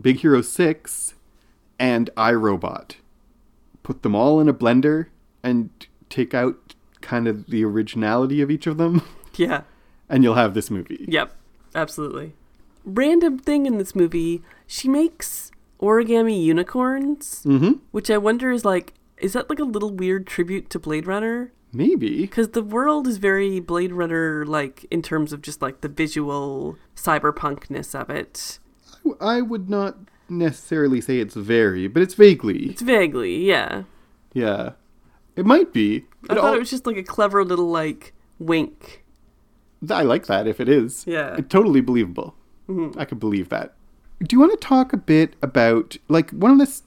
Big 0.00 0.18
Hero 0.18 0.42
Six 0.42 1.14
and 1.78 2.10
iRobot, 2.16 2.96
put 3.82 4.02
them 4.02 4.14
all 4.14 4.40
in 4.40 4.48
a 4.48 4.54
blender 4.54 5.06
and 5.42 5.70
take 6.10 6.34
out 6.34 6.74
kind 7.00 7.26
of 7.28 7.46
the 7.46 7.64
originality 7.64 8.40
of 8.40 8.50
each 8.50 8.66
of 8.66 8.76
them, 8.78 9.02
Yeah. 9.36 9.62
and 10.08 10.22
you'll 10.24 10.34
have 10.34 10.54
this 10.54 10.70
movie. 10.70 11.04
Yep, 11.08 11.34
absolutely. 11.74 12.34
Random 12.84 13.38
thing 13.38 13.66
in 13.66 13.78
this 13.78 13.94
movie, 13.94 14.42
she 14.66 14.88
makes 14.88 15.50
origami 15.80 16.42
unicorns, 16.42 17.42
Mm-hmm. 17.44 17.72
which 17.90 18.10
I 18.10 18.18
wonder 18.18 18.50
is 18.50 18.64
like, 18.64 18.94
is 19.18 19.32
that 19.34 19.48
like 19.50 19.58
a 19.58 19.64
little 19.64 19.90
weird 19.90 20.26
tribute 20.26 20.70
to 20.70 20.78
Blade 20.78 21.06
Runner? 21.06 21.52
Maybe. 21.72 22.20
Because 22.20 22.50
the 22.50 22.62
world 22.62 23.06
is 23.08 23.16
very 23.18 23.58
Blade 23.58 23.92
Runner, 23.92 24.46
like 24.46 24.86
in 24.90 25.02
terms 25.02 25.32
of 25.32 25.42
just 25.42 25.60
like 25.60 25.80
the 25.80 25.88
visual 25.88 26.76
cyberpunkness 26.94 27.98
of 28.00 28.10
it. 28.10 28.58
I 29.20 29.40
would 29.40 29.68
not 29.68 29.96
necessarily 30.28 31.00
say 31.00 31.18
it's 31.18 31.34
very, 31.34 31.86
but 31.88 32.02
it's 32.02 32.14
vaguely. 32.14 32.70
It's 32.70 32.82
vaguely, 32.82 33.44
yeah. 33.44 33.82
Yeah. 34.32 34.72
It 35.36 35.44
might 35.46 35.72
be. 35.72 36.06
I 36.28 36.32
It 36.32 36.36
thought 36.36 36.38
all- 36.38 36.54
it 36.54 36.58
was 36.58 36.70
just 36.70 36.86
like 36.86 36.96
a 36.96 37.02
clever 37.02 37.44
little 37.44 37.68
like 37.70 38.14
wink. 38.38 39.04
I 39.90 40.02
like 40.02 40.26
that 40.26 40.46
if 40.46 40.60
it 40.60 40.68
is. 40.68 41.04
Yeah. 41.06 41.36
It's 41.36 41.48
totally 41.48 41.80
believable. 41.82 42.34
Mm-hmm. 42.68 42.98
I 42.98 43.04
could 43.04 43.20
believe 43.20 43.50
that. 43.50 43.74
Do 44.20 44.34
you 44.34 44.40
want 44.40 44.52
to 44.58 44.66
talk 44.66 44.92
a 44.94 44.96
bit 44.96 45.34
about 45.42 45.98
like 46.08 46.30
one 46.30 46.52
of 46.52 46.58
this 46.58 46.82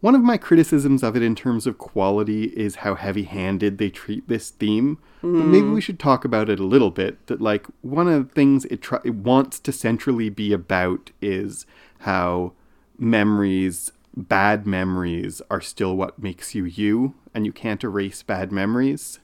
one 0.00 0.14
of 0.14 0.22
my 0.22 0.38
criticisms 0.38 1.02
of 1.02 1.14
it 1.14 1.22
in 1.22 1.34
terms 1.34 1.66
of 1.66 1.78
quality 1.78 2.44
is 2.44 2.76
how 2.76 2.94
heavy-handed 2.94 3.78
they 3.78 3.90
treat 3.90 4.26
this 4.28 4.50
theme. 4.50 4.98
But 5.20 5.28
maybe 5.28 5.66
hmm. 5.66 5.74
we 5.74 5.80
should 5.80 5.98
talk 5.98 6.24
about 6.24 6.48
it 6.48 6.58
a 6.58 6.64
little 6.64 6.90
bit 6.90 7.26
that 7.26 7.40
like 7.40 7.66
one 7.82 8.08
of 8.08 8.28
the 8.28 8.34
things 8.34 8.64
it 8.66 8.80
try- 8.80 9.02
it 9.04 9.14
wants 9.14 9.60
to 9.60 9.72
centrally 9.72 10.30
be 10.30 10.52
about 10.52 11.10
is 11.20 11.66
how 12.00 12.52
memories 12.98 13.92
bad 14.16 14.66
memories 14.66 15.40
are 15.50 15.60
still 15.60 15.96
what 15.96 16.18
makes 16.18 16.54
you 16.54 16.64
you 16.64 17.14
and 17.34 17.46
you 17.46 17.52
can't 17.52 17.84
erase 17.84 18.22
bad 18.22 18.50
memories. 18.50 19.20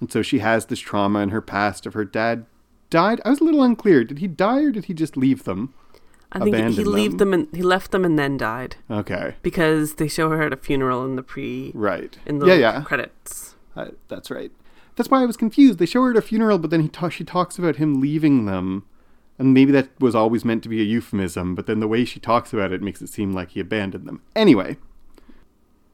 And 0.00 0.10
so 0.10 0.22
she 0.22 0.38
has 0.38 0.66
this 0.66 0.80
trauma 0.80 1.20
in 1.20 1.30
her 1.30 1.42
past 1.42 1.86
of 1.86 1.94
her 1.94 2.04
dad 2.04 2.46
died. 2.90 3.20
I 3.24 3.30
was 3.30 3.40
a 3.40 3.44
little 3.44 3.62
unclear. 3.62 4.04
Did 4.04 4.18
he 4.18 4.26
die 4.26 4.60
or 4.60 4.70
did 4.70 4.86
he 4.86 4.94
just 4.94 5.16
leave 5.16 5.44
them? 5.44 5.74
I 6.32 6.38
think 6.38 6.56
he 6.76 6.84
them. 6.84 7.16
them 7.16 7.34
and 7.34 7.48
he 7.54 7.62
left 7.62 7.90
them 7.90 8.04
and 8.04 8.18
then 8.18 8.36
died 8.36 8.76
Okay. 8.90 9.34
because 9.42 9.94
they 9.94 10.06
show 10.08 10.30
her 10.30 10.42
at 10.42 10.52
a 10.52 10.56
funeral 10.56 11.04
in 11.04 11.16
the 11.16 11.22
pre 11.22 11.72
Right. 11.74 12.16
in 12.26 12.38
the 12.38 12.46
yeah, 12.46 12.54
yeah. 12.54 12.82
credits. 12.82 13.56
Uh, 13.76 13.88
that's 14.08 14.30
right. 14.30 14.52
That's 14.96 15.08
why 15.10 15.22
I 15.22 15.26
was 15.26 15.36
confused. 15.36 15.78
They 15.78 15.86
show 15.86 16.02
her 16.04 16.10
at 16.10 16.16
a 16.16 16.22
funeral, 16.22 16.58
but 16.58 16.70
then 16.70 16.80
he 16.82 16.88
ta- 16.88 17.08
she 17.08 17.24
talks 17.24 17.58
about 17.58 17.76
him 17.76 18.00
leaving 18.00 18.44
them. 18.46 18.84
And 19.38 19.54
maybe 19.54 19.72
that 19.72 19.88
was 19.98 20.14
always 20.14 20.44
meant 20.44 20.62
to 20.64 20.68
be 20.68 20.80
a 20.80 20.84
euphemism, 20.84 21.54
but 21.54 21.66
then 21.66 21.80
the 21.80 21.88
way 21.88 22.04
she 22.04 22.20
talks 22.20 22.52
about 22.52 22.72
it 22.72 22.82
makes 22.82 23.00
it 23.00 23.08
seem 23.08 23.32
like 23.32 23.50
he 23.52 23.60
abandoned 23.60 24.06
them. 24.06 24.20
Anyway, 24.36 24.76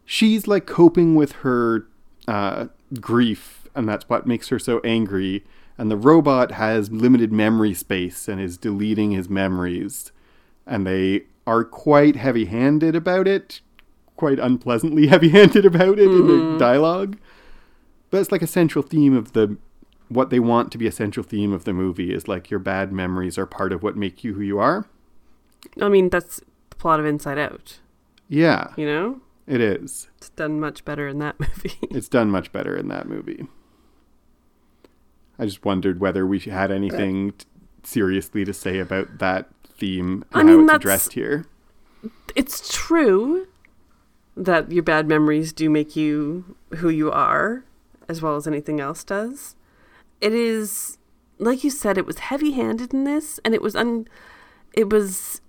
she's 0.04 0.46
like 0.46 0.66
coping 0.66 1.14
with 1.14 1.32
her 1.32 1.86
uh, 2.26 2.66
grief, 3.00 3.68
and 3.74 3.88
that's 3.88 4.08
what 4.08 4.26
makes 4.26 4.48
her 4.48 4.58
so 4.58 4.80
angry. 4.80 5.44
And 5.78 5.90
the 5.90 5.96
robot 5.96 6.52
has 6.52 6.90
limited 6.90 7.32
memory 7.32 7.74
space 7.74 8.28
and 8.28 8.40
is 8.40 8.56
deleting 8.56 9.12
his 9.12 9.28
memories. 9.28 10.10
And 10.66 10.86
they 10.86 11.22
are 11.46 11.64
quite 11.64 12.16
heavy 12.16 12.46
handed 12.46 12.96
about 12.96 13.28
it, 13.28 13.60
quite 14.16 14.38
unpleasantly 14.38 15.06
heavy 15.08 15.28
handed 15.28 15.64
about 15.64 15.98
it 15.98 16.10
in 16.10 16.26
their 16.26 16.36
mm-hmm. 16.36 16.58
dialogue. 16.58 17.18
But 18.10 18.20
it's 18.20 18.32
like 18.32 18.42
a 18.42 18.46
central 18.46 18.82
theme 18.82 19.16
of 19.16 19.32
the 19.32 19.56
what 20.08 20.30
they 20.30 20.38
want 20.38 20.70
to 20.72 20.78
be 20.78 20.86
a 20.86 20.92
central 20.92 21.24
theme 21.24 21.52
of 21.52 21.64
the 21.64 21.72
movie 21.72 22.14
is 22.14 22.28
like 22.28 22.50
your 22.50 22.60
bad 22.60 22.92
memories 22.92 23.36
are 23.38 23.46
part 23.46 23.72
of 23.72 23.82
what 23.82 23.96
make 23.96 24.22
you 24.22 24.34
who 24.34 24.40
you 24.40 24.58
are. 24.58 24.86
I 25.80 25.88
mean, 25.88 26.10
that's 26.10 26.40
the 26.70 26.76
plot 26.76 27.00
of 27.00 27.06
Inside 27.06 27.38
Out. 27.38 27.80
Yeah, 28.28 28.72
You 28.76 28.86
know, 28.86 29.20
it 29.46 29.60
is. 29.60 30.08
it's 30.16 30.30
done 30.30 30.60
much 30.60 30.84
better 30.84 31.08
in 31.08 31.18
that 31.20 31.38
movie. 31.40 31.78
It's 31.90 32.08
done 32.08 32.30
much 32.30 32.52
better 32.52 32.76
in 32.76 32.88
that 32.88 33.08
movie. 33.08 33.46
I 35.38 35.44
just 35.44 35.64
wondered 35.64 36.00
whether 36.00 36.26
we 36.26 36.38
had 36.40 36.70
anything 36.70 37.32
t- 37.32 37.46
seriously 37.82 38.44
to 38.44 38.52
say 38.52 38.78
about 38.78 39.18
that 39.18 39.48
theme 39.78 40.24
and 40.32 40.34
I 40.34 40.38
how 40.40 40.44
mean, 40.44 40.60
it's 40.60 40.66
that's- 40.72 40.80
addressed 40.82 41.12
here. 41.14 41.44
it's 42.34 42.72
true 42.74 43.46
that 44.36 44.70
your 44.70 44.82
bad 44.82 45.08
memories 45.08 45.52
do 45.52 45.70
make 45.70 45.96
you 45.96 46.56
who 46.76 46.88
you 46.90 47.10
are, 47.10 47.64
as 48.08 48.20
well 48.20 48.36
as 48.36 48.46
anything 48.46 48.80
else 48.80 49.02
does. 49.02 49.56
It 50.20 50.34
is, 50.34 50.98
like 51.38 51.64
you 51.64 51.70
said, 51.70 51.96
it 51.96 52.04
was 52.06 52.18
heavy-handed 52.18 52.92
in 52.92 53.04
this, 53.04 53.40
and 53.44 53.54
it 53.54 53.62
was 53.62 53.74
un. 53.74 54.06
It 54.74 54.90
was, 54.90 55.40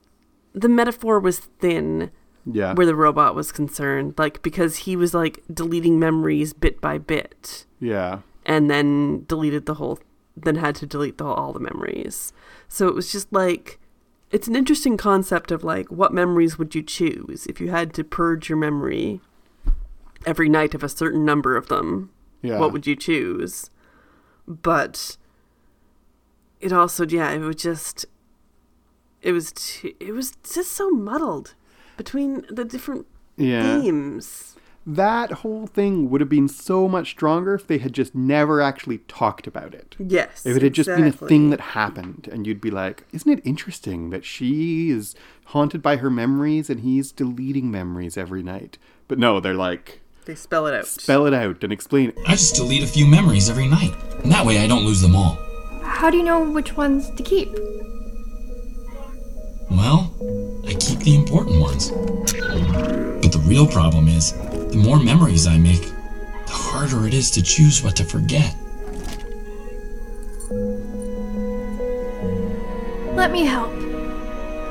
the 0.54 0.70
metaphor 0.70 1.20
was 1.20 1.40
thin 1.40 2.12
Yeah. 2.46 2.74
where 2.76 2.86
the 2.86 2.96
robot 2.96 3.36
was 3.36 3.52
concerned, 3.52 4.14
like 4.18 4.42
because 4.42 4.78
he 4.88 4.96
was 4.96 5.14
like 5.14 5.44
deleting 5.54 6.00
memories 6.00 6.54
bit 6.54 6.80
by 6.80 6.98
bit. 6.98 7.66
yeah. 7.80 8.20
and 8.46 8.70
then 8.70 9.26
deleted 9.28 9.66
the 9.66 9.74
whole 9.74 10.00
then 10.38 10.56
had 10.56 10.74
to 10.76 10.86
delete 10.86 11.18
the 11.18 11.26
whole, 11.26 11.34
all 11.34 11.52
the 11.52 11.60
memories 11.60 12.32
so 12.70 12.88
it 12.88 12.96
was 12.96 13.12
just 13.12 13.28
like 13.34 13.78
it's 14.32 14.48
an 14.48 14.56
interesting 14.56 14.98
concept 14.98 15.52
of 15.52 15.64
like 15.64 15.88
what 15.92 16.14
memories 16.14 16.58
would 16.58 16.76
you 16.76 16.84
choose 16.84 17.46
if 17.48 17.62
you 17.62 17.70
had 17.70 17.94
to 17.94 18.04
purge 18.04 18.50
your 18.50 18.58
memory 18.58 19.22
every 20.26 20.50
night 20.50 20.74
of 20.74 20.84
a 20.84 20.90
certain 20.90 21.24
number 21.24 21.56
of 21.56 21.68
them 21.70 22.10
Yeah. 22.42 22.60
what 22.60 22.74
would 22.74 22.86
you 22.86 22.96
choose 22.96 23.70
but 24.48 25.18
it 26.60 26.74
also 26.74 27.06
yeah 27.08 27.32
it 27.32 27.40
was 27.40 27.56
just 27.56 28.06
it 29.22 29.32
was 29.32 29.52
too, 29.54 29.94
it 30.00 30.12
was 30.12 30.34
just 30.44 30.72
so 30.74 30.90
muddled 30.90 31.56
between 31.96 32.46
the 32.50 32.66
different 32.66 33.06
yeah. 33.38 33.80
themes 33.82 34.57
That 34.90 35.32
whole 35.44 35.68
thing 35.68 36.10
would 36.10 36.22
have 36.22 36.30
been 36.30 36.48
so 36.48 36.88
much 36.88 37.10
stronger 37.10 37.56
if 37.56 37.68
they 37.68 37.78
had 37.78 37.92
just 37.92 38.16
never 38.16 38.62
actually 38.62 39.00
talked 39.00 39.46
about 39.46 39.74
it. 39.74 39.98
yes 40.00 40.46
If 40.46 40.56
it 40.56 40.62
had 40.62 40.72
just 40.72 40.88
been 40.88 41.04
a 41.04 41.12
thing 41.12 41.50
that 41.50 41.60
happened, 41.60 42.30
and 42.32 42.48
you'd 42.48 42.62
be 42.62 42.72
like, 42.72 43.04
isn't 43.12 43.30
it 43.30 43.42
interesting 43.44 44.12
that 44.12 44.24
she 44.24 44.90
is 44.90 45.14
haunted 45.48 45.82
by 45.82 45.98
her 45.98 46.10
memories 46.10 46.70
and 46.70 46.80
he's 46.80 47.12
deleting 47.12 47.70
memories 47.70 48.16
every 48.16 48.42
night? 48.42 48.78
But 49.10 49.20
no, 49.20 49.42
they're 49.42 49.54
like, 49.54 50.00
they 50.24 50.36
spell 50.36 50.68
it 50.68 50.74
out 50.74 50.86
spell 50.86 51.26
it 51.26 51.34
out 51.34 51.66
and 51.66 51.74
explain 51.74 52.10
it. 52.12 52.18
I 52.26 52.32
just 52.32 52.56
delete 52.56 52.84
a 52.84 52.88
few 52.88 53.06
memories 53.06 53.50
every 53.50 53.68
night. 53.68 53.94
And 54.24 54.32
that 54.32 54.46
way 54.46 54.60
I 54.60 54.68
don't 54.68 54.86
lose 54.86 55.02
them 55.02 55.18
all. 55.18 55.38
How 55.84 56.10
do 56.10 56.16
you 56.16 56.24
know 56.24 56.50
which 56.50 56.78
ones 56.78 57.10
to 57.12 57.24
keep? 57.24 57.50
Well, 59.70 60.14
I 60.66 60.74
keep 60.76 61.00
the 61.00 61.14
important 61.14 61.60
ones. 61.60 61.92
But 61.92 63.34
the 63.34 63.44
real 63.46 63.68
problem 63.68 64.08
is, 64.08 64.34
the 64.72 64.78
more 64.78 65.00
memories 65.00 65.48
I 65.48 65.58
make, 65.58 65.82
the 65.82 66.54
harder 66.54 66.78
harder 66.78 67.08
it 67.08 67.14
is 67.16 67.32
to 67.32 67.42
choose 67.42 67.82
what 67.82 67.96
to 67.96 68.04
forget. 68.04 68.56
Let 73.16 73.32
me 73.32 73.46
help. 73.46 73.72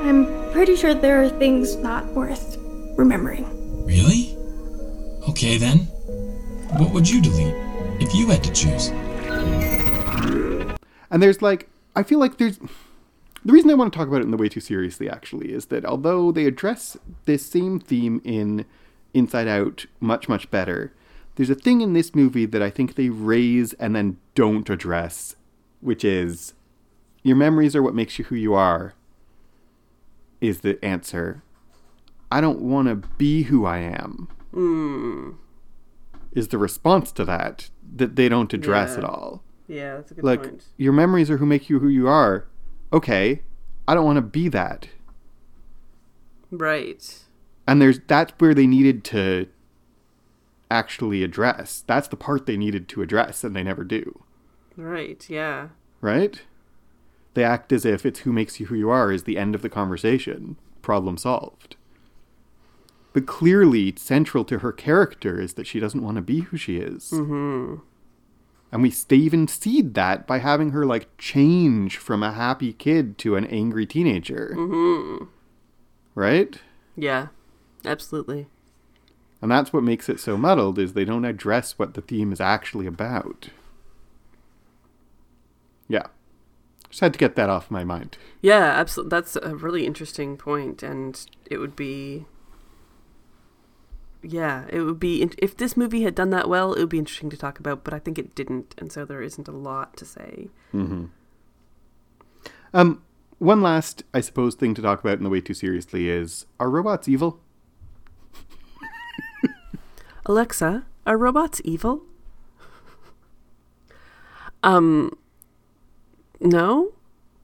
I'm 0.01 0.25
pretty 0.53 0.77
sure 0.77 0.93
there 0.93 1.21
are 1.21 1.29
things 1.29 1.75
not 1.75 2.05
worth 2.13 2.57
remembering. 2.97 3.45
Really? 3.85 4.37
Okay 5.27 5.57
then. 5.57 5.79
What 6.79 6.93
would 6.93 7.09
you 7.09 7.21
delete 7.21 7.53
if 7.99 8.15
you 8.15 8.27
had 8.27 8.41
to 8.45 8.53
choose? 8.53 8.87
And 11.11 11.21
there's 11.21 11.41
like, 11.41 11.67
I 11.95 12.03
feel 12.03 12.19
like 12.19 12.37
there's. 12.37 12.57
The 13.43 13.53
reason 13.53 13.69
I 13.69 13.73
want 13.75 13.91
to 13.91 13.97
talk 13.97 14.07
about 14.07 14.21
it 14.21 14.25
in 14.25 14.31
the 14.31 14.37
way 14.37 14.49
too 14.49 14.59
seriously, 14.59 15.09
actually, 15.09 15.51
is 15.51 15.67
that 15.67 15.85
although 15.85 16.31
they 16.31 16.45
address 16.45 16.97
this 17.25 17.45
same 17.45 17.79
theme 17.79 18.21
in 18.23 18.65
Inside 19.17 19.47
Out 19.47 19.85
much, 19.99 20.29
much 20.29 20.51
better, 20.51 20.93
there's 21.35 21.49
a 21.49 21.55
thing 21.55 21.81
in 21.81 21.93
this 21.93 22.13
movie 22.13 22.45
that 22.45 22.61
I 22.61 22.69
think 22.69 22.93
they 22.95 23.09
raise 23.09 23.73
and 23.73 23.95
then 23.95 24.17
don't 24.35 24.69
address, 24.69 25.35
which 25.81 26.05
is 26.05 26.53
your 27.23 27.35
memories 27.35 27.75
are 27.75 27.81
what 27.81 27.95
makes 27.95 28.19
you 28.19 28.25
who 28.25 28.35
you 28.35 28.53
are, 28.53 28.93
is 30.39 30.59
the 30.61 30.83
answer. 30.85 31.41
I 32.31 32.41
don't 32.41 32.61
want 32.61 32.87
to 32.89 32.95
be 33.17 33.43
who 33.43 33.65
I 33.65 33.79
am. 33.79 34.27
Hmm. 34.53 35.31
Is 36.33 36.49
the 36.49 36.57
response 36.59 37.11
to 37.13 37.25
that 37.25 37.69
that 37.95 38.15
they 38.15 38.29
don't 38.29 38.53
address 38.53 38.91
Yeah. 38.91 38.97
at 38.99 39.03
all 39.05 39.43
Yeah, 39.67 39.95
that's 39.95 40.11
a 40.11 40.13
good 40.15 40.23
like 40.23 40.43
point. 40.43 40.65
your 40.77 40.93
memories 40.93 41.31
are 41.31 41.37
who 41.37 41.45
make 41.47 41.69
you 41.69 41.79
who 41.79 41.87
you 41.87 42.07
are. 42.07 42.45
Okay, 42.93 43.41
I 43.87 43.95
don't 43.95 44.05
want 44.05 44.17
to 44.17 44.21
be 44.21 44.47
that. 44.49 44.89
Right. 46.51 47.23
And 47.67 47.81
there's 47.81 47.99
that's 48.07 48.33
where 48.39 48.53
they 48.53 48.65
needed 48.65 49.03
to 49.05 49.47
actually 50.71 51.23
address. 51.23 51.83
That's 51.85 52.07
the 52.07 52.15
part 52.15 52.45
they 52.45 52.57
needed 52.57 52.87
to 52.89 53.01
address 53.01 53.43
and 53.43 53.55
they 53.55 53.63
never 53.63 53.83
do. 53.83 54.23
Right. 54.75 55.29
Yeah. 55.29 55.69
Right? 56.01 56.41
They 57.33 57.43
act 57.43 57.71
as 57.71 57.85
if 57.85 58.05
it's 58.05 58.21
who 58.21 58.33
makes 58.33 58.59
you 58.59 58.67
who 58.67 58.75
you 58.75 58.89
are 58.89 59.11
is 59.11 59.23
the 59.23 59.37
end 59.37 59.53
of 59.53 59.61
the 59.61 59.69
conversation. 59.69 60.55
Problem 60.81 61.17
solved. 61.17 61.75
But 63.13 63.25
clearly 63.25 63.93
central 63.97 64.45
to 64.45 64.59
her 64.59 64.71
character 64.71 65.39
is 65.41 65.53
that 65.53 65.67
she 65.67 65.79
doesn't 65.79 66.03
want 66.03 66.15
to 66.15 66.21
be 66.21 66.41
who 66.41 66.57
she 66.57 66.77
is. 66.77 67.11
Mm-hmm. 67.11 67.81
And 68.71 68.81
we 68.81 68.93
even 69.09 69.47
seed 69.47 69.93
that 69.93 70.27
by 70.27 70.39
having 70.39 70.71
her 70.71 70.85
like 70.85 71.17
change 71.17 71.97
from 71.97 72.21
a 72.21 72.33
happy 72.33 72.73
kid 72.73 73.17
to 73.19 73.35
an 73.35 73.45
angry 73.45 73.85
teenager. 73.85 74.53
Mm-hmm. 74.55 75.25
Right? 76.15 76.59
Yeah. 76.95 77.27
Absolutely. 77.85 78.47
And 79.41 79.51
that's 79.51 79.71
what 79.71 79.83
makes 79.83 80.09
it 80.09 80.19
so 80.19 80.35
muddled 80.37 80.79
is 80.79 80.93
they 80.93 81.05
don't 81.05 81.25
address 81.25 81.77
what 81.77 81.93
the 81.93 82.01
theme 82.01 82.31
is 82.31 82.41
actually 82.41 82.87
about. 82.87 83.49
Yeah. 85.87 86.07
Just 86.89 87.01
had 87.01 87.13
to 87.13 87.19
get 87.19 87.35
that 87.35 87.49
off 87.49 87.69
my 87.69 87.83
mind. 87.83 88.17
Yeah, 88.41 88.63
absolutely. 88.63 89.09
That's 89.09 89.35
a 89.35 89.55
really 89.55 89.85
interesting 89.85 90.37
point, 90.37 90.81
and 90.81 91.23
it 91.45 91.57
would 91.57 91.75
be. 91.75 92.25
Yeah, 94.23 94.65
it 94.69 94.81
would 94.81 94.99
be 94.99 95.21
in- 95.21 95.33
if 95.37 95.55
this 95.55 95.77
movie 95.77 96.01
had 96.03 96.15
done 96.15 96.31
that 96.31 96.49
well, 96.49 96.73
it 96.73 96.79
would 96.79 96.89
be 96.89 96.97
interesting 96.97 97.29
to 97.29 97.37
talk 97.37 97.59
about. 97.59 97.83
But 97.83 97.93
I 97.93 97.99
think 97.99 98.17
it 98.17 98.33
didn't, 98.35 98.73
and 98.77 98.91
so 98.91 99.05
there 99.05 99.21
isn't 99.21 99.47
a 99.47 99.51
lot 99.51 99.95
to 99.97 100.05
say. 100.05 100.49
Um 102.73 103.01
one 103.39 103.61
last, 103.61 104.03
I 104.15 104.21
suppose, 104.21 104.55
thing 104.55 104.73
to 104.73 104.81
talk 104.81 104.99
about 104.99 105.19
in 105.19 105.23
the 105.23 105.29
way 105.29 105.41
too 105.41 105.53
seriously 105.53 106.09
is 106.09 106.45
are 106.59 106.69
robots 106.71 107.07
evil? 107.07 107.39
Alexa, 110.27 110.85
are 111.05 111.17
robots 111.17 111.61
evil? 111.63 112.03
um, 114.63 115.17
no. 116.41 116.91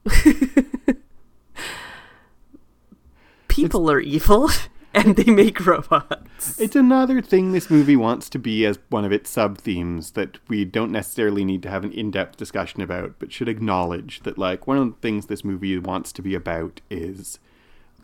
People 3.48 3.90
are 3.90 4.00
evil, 4.00 4.50
and 4.94 5.16
they 5.16 5.32
make 5.32 5.64
robots. 5.64 6.60
It's 6.60 6.76
another 6.76 7.22
thing 7.22 7.52
this 7.52 7.70
movie 7.70 7.96
wants 7.96 8.28
to 8.28 8.38
be 8.38 8.66
as 8.66 8.78
one 8.90 9.06
of 9.06 9.12
its 9.12 9.30
sub 9.30 9.56
themes 9.56 10.10
that 10.10 10.38
we 10.48 10.66
don't 10.66 10.92
necessarily 10.92 11.42
need 11.42 11.62
to 11.62 11.70
have 11.70 11.84
an 11.84 11.92
in 11.92 12.10
depth 12.10 12.36
discussion 12.36 12.82
about, 12.82 13.14
but 13.18 13.32
should 13.32 13.48
acknowledge 13.48 14.20
that, 14.24 14.36
like, 14.36 14.66
one 14.66 14.76
of 14.76 14.88
the 14.88 15.00
things 15.00 15.24
this 15.26 15.42
movie 15.42 15.78
wants 15.78 16.12
to 16.12 16.20
be 16.20 16.34
about 16.34 16.82
is 16.90 17.38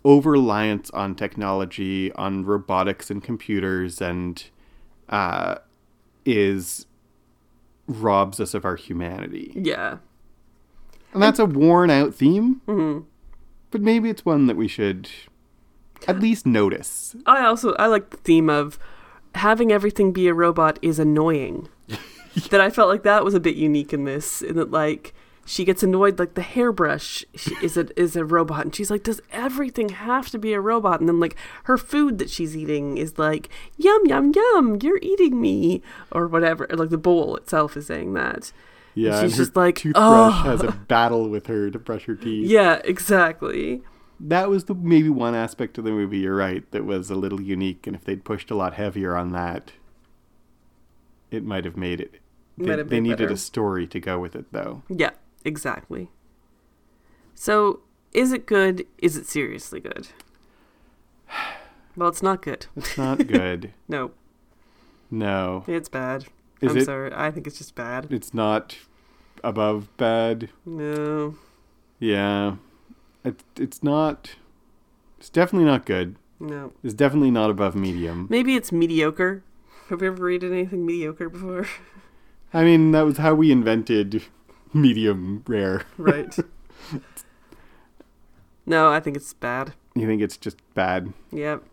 over 0.03 0.31
reliance 0.31 0.89
on 0.89 1.13
technology, 1.13 2.11
on 2.13 2.43
robotics 2.45 3.11
and 3.11 3.23
computers, 3.23 4.01
and 4.01 4.45
uh, 5.11 5.55
is 6.25 6.85
robs 7.87 8.39
us 8.39 8.53
of 8.53 8.65
our 8.65 8.75
humanity. 8.75 9.51
Yeah. 9.55 9.97
And 11.13 11.21
that's 11.21 11.39
a 11.39 11.45
worn 11.45 11.89
out 11.89 12.15
theme, 12.15 12.61
but 13.69 13.81
maybe 13.81 14.09
it's 14.09 14.23
one 14.23 14.47
that 14.47 14.55
we 14.55 14.67
should 14.67 15.09
at 16.07 16.19
least 16.19 16.45
notice. 16.45 17.15
I 17.25 17.45
also 17.45 17.73
I 17.73 17.87
like 17.87 18.11
the 18.11 18.17
theme 18.17 18.49
of 18.49 18.79
having 19.35 19.71
everything 19.71 20.13
be 20.13 20.27
a 20.27 20.33
robot 20.33 20.79
is 20.81 20.99
annoying. 20.99 21.67
that 22.49 22.61
I 22.61 22.69
felt 22.69 22.87
like 22.87 23.03
that 23.03 23.25
was 23.25 23.33
a 23.33 23.41
bit 23.41 23.55
unique 23.55 23.91
in 23.91 24.05
this, 24.05 24.41
in 24.41 24.55
that 24.55 24.71
like 24.71 25.13
she 25.51 25.65
gets 25.65 25.83
annoyed 25.83 26.17
like 26.17 26.35
the 26.35 26.41
hairbrush 26.41 27.25
sh- 27.35 27.51
is 27.61 27.75
a 27.75 27.87
is 27.99 28.15
a 28.15 28.23
robot, 28.23 28.63
and 28.63 28.73
she's 28.73 28.89
like, 28.89 29.03
does 29.03 29.19
everything 29.33 29.89
have 29.89 30.29
to 30.29 30.39
be 30.39 30.53
a 30.53 30.61
robot? 30.61 31.01
And 31.01 31.09
then 31.09 31.19
like 31.19 31.35
her 31.65 31.77
food 31.77 32.19
that 32.19 32.29
she's 32.29 32.55
eating 32.55 32.97
is 32.97 33.19
like 33.19 33.49
yum 33.77 34.05
yum 34.05 34.31
yum, 34.33 34.79
you're 34.81 34.99
eating 35.01 35.41
me 35.41 35.81
or 36.09 36.25
whatever. 36.27 36.67
Like 36.71 36.89
the 36.89 36.97
bowl 36.97 37.35
itself 37.35 37.75
is 37.75 37.87
saying 37.87 38.13
that. 38.13 38.53
Yeah, 38.95 39.21
she's 39.21 39.31
and 39.31 39.33
just 39.33 39.55
like, 39.57 39.75
toothbrush 39.75 40.05
"Oh." 40.05 40.31
has 40.43 40.63
a 40.63 40.71
battle 40.71 41.27
with 41.27 41.47
her 41.47 41.69
to 41.69 41.79
brush 41.79 42.05
her 42.05 42.15
teeth. 42.15 42.49
Yeah, 42.49 42.79
exactly. 42.85 43.81
that 44.21 44.49
was 44.49 44.65
the 44.65 44.73
maybe 44.75 45.09
one 45.09 45.35
aspect 45.35 45.77
of 45.77 45.83
the 45.83 45.91
movie. 45.91 46.19
You're 46.19 46.35
right, 46.35 46.69
that 46.71 46.85
was 46.85 47.09
a 47.09 47.15
little 47.15 47.41
unique, 47.41 47.87
and 47.87 47.95
if 47.95 48.05
they'd 48.05 48.23
pushed 48.23 48.51
a 48.51 48.55
lot 48.55 48.75
heavier 48.75 49.17
on 49.17 49.33
that, 49.33 49.73
it 51.29 51.43
might 51.43 51.65
have 51.65 51.75
made 51.75 51.99
it. 51.99 52.19
They, 52.57 52.83
they 52.83 52.99
needed 52.99 53.19
better. 53.19 53.33
a 53.33 53.37
story 53.37 53.87
to 53.87 53.99
go 53.99 54.19
with 54.19 54.35
it, 54.35 54.45
though. 54.51 54.83
Yeah, 54.89 55.11
exactly. 55.45 56.09
So, 57.35 57.81
is 58.13 58.31
it 58.31 58.45
good? 58.45 58.85
Is 58.97 59.17
it 59.17 59.25
seriously 59.27 59.79
good? 59.79 60.07
Well, 61.97 62.07
it's 62.07 62.23
not 62.23 62.41
good. 62.41 62.67
It's 62.77 62.97
not 62.97 63.27
good. 63.27 63.73
No, 63.89 64.11
no, 65.11 65.65
it's 65.67 65.89
bad. 65.89 66.27
Is 66.61 66.71
I'm 66.71 66.77
it? 66.77 66.85
sorry. 66.85 67.11
I 67.13 67.31
think 67.31 67.47
it's 67.47 67.57
just 67.57 67.75
bad. 67.75 68.07
it's 68.09 68.33
not 68.33 68.77
above 69.43 69.89
bad. 69.97 70.49
No. 70.65 71.35
Yeah, 71.99 72.55
it, 73.25 73.43
it's 73.57 73.83
not. 73.83 74.35
It's 75.19 75.29
definitely 75.29 75.65
not 75.65 75.85
good. 75.85 76.15
No. 76.39 76.71
It's 76.81 76.93
definitely 76.93 77.29
not 77.31 77.49
above 77.49 77.75
medium. 77.75 78.27
Maybe 78.29 78.55
it's 78.55 78.71
mediocre. 78.71 79.43
Have 79.89 80.01
you 80.01 80.07
ever 80.07 80.23
rated 80.23 80.53
anything 80.53 80.85
mediocre 80.85 81.27
before? 81.29 81.67
I 82.53 82.63
mean, 82.63 82.91
that 82.91 83.01
was 83.01 83.17
how 83.17 83.35
we 83.35 83.51
invented 83.51 84.23
medium 84.73 85.43
rare. 85.47 85.83
right. 85.97 86.35
no, 88.65 88.91
I 88.91 88.99
think 88.99 89.17
it's 89.17 89.33
bad. 89.33 89.73
You 89.95 90.07
think 90.07 90.21
it's 90.21 90.37
just 90.37 90.57
bad? 90.73 91.13
Yep. 91.31 91.63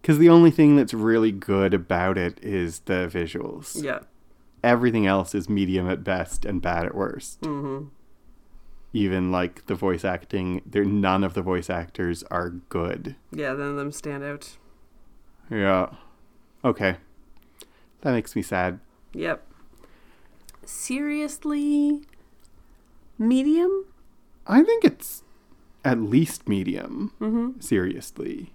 Because 0.00 0.18
the 0.18 0.28
only 0.28 0.50
thing 0.50 0.76
that's 0.76 0.94
really 0.94 1.30
good 1.30 1.74
about 1.74 2.16
it 2.16 2.38
is 2.42 2.80
the 2.80 3.08
visuals. 3.12 3.82
Yeah. 3.82 4.00
Everything 4.64 5.06
else 5.06 5.34
is 5.34 5.48
medium 5.48 5.88
at 5.88 6.02
best 6.02 6.44
and 6.44 6.60
bad 6.60 6.86
at 6.86 6.94
worst. 6.94 7.40
Mm-hmm. 7.42 7.88
Even 8.92 9.30
like 9.30 9.66
the 9.66 9.74
voice 9.74 10.04
acting, 10.04 10.62
there 10.66 10.84
none 10.84 11.22
of 11.22 11.34
the 11.34 11.42
voice 11.42 11.70
actors 11.70 12.24
are 12.24 12.50
good. 12.50 13.14
Yeah, 13.30 13.52
none 13.52 13.70
of 13.70 13.76
them 13.76 13.92
stand 13.92 14.24
out. 14.24 14.56
Yeah. 15.50 15.90
Okay. 16.64 16.96
That 18.00 18.12
makes 18.12 18.34
me 18.34 18.42
sad. 18.42 18.80
Yep. 19.12 19.46
Seriously? 20.70 22.02
Medium? 23.18 23.84
I 24.46 24.62
think 24.62 24.84
it's 24.84 25.24
at 25.84 25.98
least 25.98 26.48
medium. 26.48 27.12
Mm-hmm. 27.20 27.60
Seriously. 27.60 28.52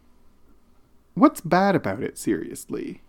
What's 1.14 1.42
bad 1.42 1.76
about 1.76 2.02
it, 2.02 2.18
seriously? 2.18 3.02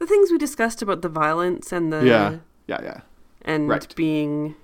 The 0.00 0.06
things 0.06 0.30
we 0.32 0.38
discussed 0.38 0.82
about 0.82 1.02
the 1.02 1.08
violence 1.08 1.72
and 1.72 1.92
the 1.92 2.04
yeah. 2.04 2.36
Yeah, 2.66 2.82
yeah. 2.82 3.00
and 3.42 3.68
Right. 3.68 3.94
being 3.94 4.56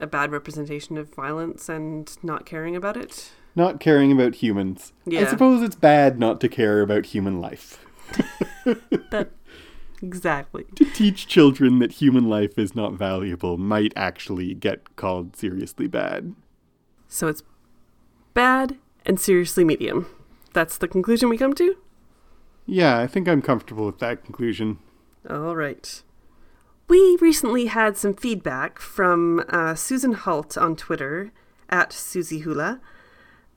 a 0.00 0.06
bad 0.06 0.32
representation 0.32 0.98
of 0.98 1.14
violence 1.14 1.68
and 1.68 2.14
not 2.22 2.44
caring 2.46 2.74
about 2.76 2.96
it. 2.96 3.30
Not 3.54 3.78
caring 3.80 4.10
about 4.12 4.36
humans. 4.36 4.92
I 5.10 5.24
suppose 5.26 5.62
it's 5.62 5.76
bad 5.76 6.18
not 6.18 6.40
to 6.40 6.48
care 6.48 6.80
about 6.82 7.06
human 7.06 7.40
life. 7.40 7.84
That 9.10 9.30
exactly. 10.02 10.64
to 10.76 10.84
teach 10.84 11.26
children 11.26 11.78
that 11.78 11.92
human 11.92 12.28
life 12.28 12.58
is 12.58 12.74
not 12.74 12.94
valuable 12.94 13.56
might 13.56 13.92
actually 13.96 14.54
get 14.54 14.96
called 14.96 15.36
seriously 15.36 15.86
bad. 15.86 16.34
So 17.08 17.28
it's 17.28 17.42
bad 18.34 18.76
and 19.04 19.20
seriously 19.20 19.64
medium. 19.64 20.06
That's 20.52 20.78
the 20.78 20.88
conclusion 20.88 21.28
we 21.28 21.38
come 21.38 21.54
to? 21.54 21.76
Yeah, 22.66 22.98
I 22.98 23.06
think 23.06 23.28
I'm 23.28 23.42
comfortable 23.42 23.86
with 23.86 23.98
that 24.00 24.24
conclusion. 24.24 24.78
All 25.28 25.54
right. 25.54 26.02
We 26.88 27.16
recently 27.20 27.66
had 27.66 27.96
some 27.96 28.14
feedback 28.14 28.78
from 28.78 29.44
uh, 29.48 29.74
Susan 29.74 30.12
Halt 30.12 30.56
on 30.56 30.76
Twitter 30.76 31.32
at 31.68 31.92
Susie 31.92 32.40
Hula, 32.40 32.80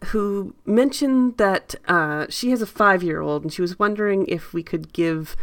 who 0.05 0.55
mentioned 0.65 1.37
that 1.37 1.75
uh, 1.87 2.25
she 2.29 2.51
has 2.51 2.61
a 2.61 2.67
five 2.67 3.03
year 3.03 3.21
old 3.21 3.43
and 3.43 3.53
she 3.53 3.61
was 3.61 3.77
wondering 3.77 4.25
if 4.27 4.53
we 4.53 4.63
could 4.63 4.93
give 4.93 5.35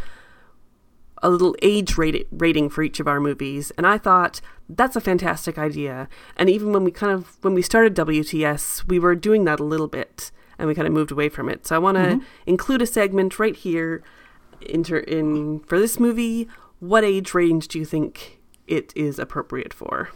a 1.23 1.29
little 1.29 1.55
age 1.61 1.97
rate- 1.97 2.27
rating 2.31 2.69
for 2.69 2.83
each 2.83 2.99
of 2.99 3.07
our 3.07 3.19
movies. 3.19 3.71
And 3.77 3.87
I 3.87 3.97
thought 3.97 4.41
that's 4.69 4.95
a 4.95 5.01
fantastic 5.01 5.57
idea. 5.57 6.07
And 6.35 6.49
even 6.49 6.73
when 6.73 6.83
we 6.83 6.91
kind 6.91 7.11
of 7.11 7.37
when 7.41 7.53
we 7.53 7.61
started 7.61 7.95
WTS, 7.95 8.87
we 8.87 8.99
were 8.99 9.15
doing 9.15 9.45
that 9.45 9.59
a 9.59 9.63
little 9.63 9.87
bit 9.87 10.31
and 10.59 10.67
we 10.67 10.75
kind 10.75 10.87
of 10.87 10.93
moved 10.93 11.11
away 11.11 11.29
from 11.29 11.49
it. 11.49 11.67
So 11.67 11.75
I 11.75 11.79
want 11.79 11.97
to 11.97 12.21
include 12.45 12.81
a 12.81 12.87
segment 12.87 13.39
right 13.39 13.55
here 13.55 14.03
inter- 14.61 14.97
in 14.97 15.59
for 15.61 15.79
this 15.79 15.99
movie. 15.99 16.47
What 16.79 17.03
age 17.03 17.33
range 17.33 17.67
do 17.67 17.79
you 17.79 17.85
think 17.85 18.39
it 18.67 18.93
is 18.95 19.19
appropriate 19.19 19.73
for? 19.73 20.09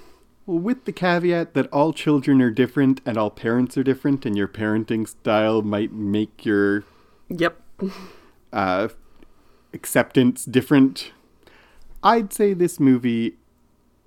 Well, 0.46 0.60
with 0.60 0.86
the 0.86 0.92
caveat 0.92 1.54
that 1.54 1.68
all 1.68 1.94
children 1.94 2.42
are 2.42 2.52
different 2.52 3.02
and 3.06 3.18
all 3.18 3.30
parents 3.30 3.78
are 3.78 3.84
different, 3.84 4.26
and 4.26 4.36
your 4.36 4.48
parenting 4.48 5.08
style 5.08 5.62
might 5.62 5.92
make 5.94 6.46
your 6.46 6.84
Yep. 7.30 7.62
uh, 8.54 8.90
acceptance 9.74 10.46
different. 10.46 11.12
I'd 12.04 12.34
say 12.34 12.54
this 12.54 12.80
movie, 12.80 13.38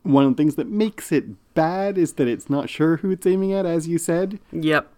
one 0.03 0.25
of 0.25 0.31
the 0.33 0.37
things 0.37 0.57
that 0.57 0.69
makes 0.69 1.13
it 1.13 1.55
bad 1.55 1.97
is 1.97 2.15
that 2.15 2.29
it's 2.29 2.51
not 2.51 2.69
sure 2.69 2.99
who 2.99 3.11
it's 3.11 3.27
aiming 3.27 3.53
at, 3.53 3.67
as 3.67 3.87
you 3.89 3.99
said. 3.99 4.41
Yep. 4.53 4.91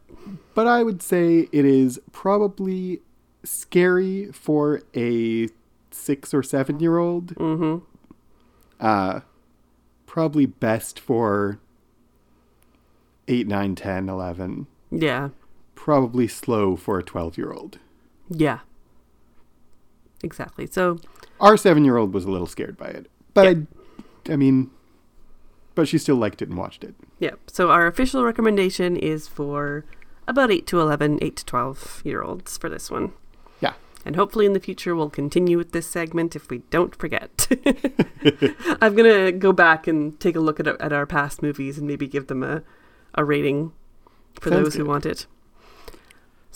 But 0.55 0.67
I 0.67 0.83
would 0.83 1.03
say 1.03 1.49
it 1.53 1.65
is 1.65 2.01
probably 2.13 3.01
scary 3.45 4.33
for 4.33 4.83
a 4.95 5.49
six 5.91 6.33
or 6.33 6.43
seven 6.43 6.81
year 6.81 6.99
old. 6.99 7.35
Mm-hmm. 7.35 7.85
Uh, 8.81 9.21
probably 10.07 10.47
best 10.47 10.99
for 10.99 11.59
eight, 13.29 13.47
nine, 13.47 13.75
ten, 13.75 14.09
eleven. 14.09 14.67
Yeah. 14.91 15.31
Probably 15.75 16.29
slow 16.29 16.77
for 16.77 16.99
a 16.99 17.03
12 17.03 17.37
year 17.37 17.53
old. 17.53 17.79
Yeah. 18.29 18.61
Exactly. 20.23 20.67
So 20.67 20.99
Our 21.41 21.57
seven 21.57 21.85
year 21.85 21.97
old 21.97 22.13
was 22.15 22.25
a 22.25 22.31
little 22.31 22.47
scared 22.47 22.77
by 22.77 22.87
it. 22.87 23.11
But 23.35 23.47
I, 23.47 24.33
I 24.33 24.37
mean, 24.37 24.71
but 25.75 25.89
she 25.89 25.99
still 25.99 26.17
liked 26.17 26.41
it 26.43 26.49
and 26.49 26.57
watched 26.57 26.83
it. 26.85 26.95
yeah. 27.19 27.35
So 27.47 27.71
our 27.71 27.87
official 27.87 28.25
recommendation 28.25 28.97
is 28.97 29.29
for 29.29 29.85
about 30.27 30.51
eight 30.51 30.67
to 30.69 30.81
11, 30.81 31.19
8 31.23 31.37
to 31.37 31.45
12 31.45 32.03
year 32.05 32.23
olds 32.23 32.57
for 32.59 32.69
this 32.69 32.91
one. 32.91 33.13
Yeah. 33.61 33.75
And 34.05 34.17
hopefully 34.17 34.47
in 34.47 34.55
the 34.55 34.61
future 34.61 34.97
we'll 34.97 35.11
continue 35.11 35.57
with 35.59 35.73
this 35.73 35.87
segment 35.87 36.35
if 36.35 36.49
we 36.51 36.59
don't 36.71 36.97
forget. 36.97 37.47
I'm 38.81 38.95
going 38.95 39.25
to 39.27 39.33
go 39.33 39.53
back 39.53 39.87
and 39.87 40.19
take 40.19 40.35
a 40.35 40.41
look 40.41 40.59
at, 40.59 40.67
at 40.67 40.93
our 40.93 41.07
past 41.07 41.43
movies 41.43 41.79
and 41.79 41.87
maybe 41.87 42.07
give 42.09 42.27
them 42.29 42.43
a, 42.43 42.63
a 43.15 43.25
rating 43.25 43.73
for 44.41 44.49
Sounds 44.51 44.65
those 44.65 44.75
who 44.75 44.85
want 44.87 45.07
it. 45.07 45.27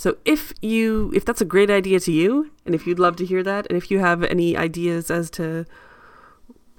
So 0.01 0.17
if 0.25 0.55
you 0.63 1.13
if 1.15 1.27
that's 1.27 1.43
a 1.43 1.45
great 1.45 1.71
idea 1.71 2.01
to 2.01 2.11
you 2.11 2.53
and 2.65 2.75
if 2.75 2.87
you'd 2.87 2.99
love 2.99 3.17
to 3.17 3.27
hear 3.27 3.43
that 3.43 3.67
and 3.67 3.77
if 3.77 3.91
you 3.91 3.99
have 3.99 4.23
any 4.23 4.57
ideas 4.57 5.11
as 5.11 5.29
to 5.33 5.67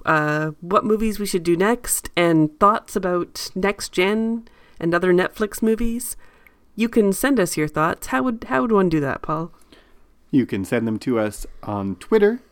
uh, 0.04 0.50
what 0.60 0.84
movies 0.84 1.20
we 1.20 1.26
should 1.26 1.44
do 1.44 1.56
next 1.56 2.10
and 2.16 2.58
thoughts 2.58 2.96
about 2.96 3.52
next 3.54 3.92
gen 3.92 4.48
and 4.80 4.92
other 4.92 5.14
Netflix 5.14 5.62
movies, 5.62 6.16
you 6.74 6.88
can 6.88 7.12
send 7.12 7.38
us 7.38 7.56
your 7.56 7.68
thoughts. 7.68 8.08
How 8.08 8.24
would 8.24 8.44
how 8.48 8.62
would 8.62 8.72
one 8.72 8.88
do 8.88 8.98
that, 8.98 9.22
Paul? 9.22 9.52
You 10.32 10.44
can 10.44 10.64
send 10.64 10.88
them 10.88 10.98
to 10.98 11.20
us 11.20 11.46
on 11.62 11.94
Twitter 12.00 12.42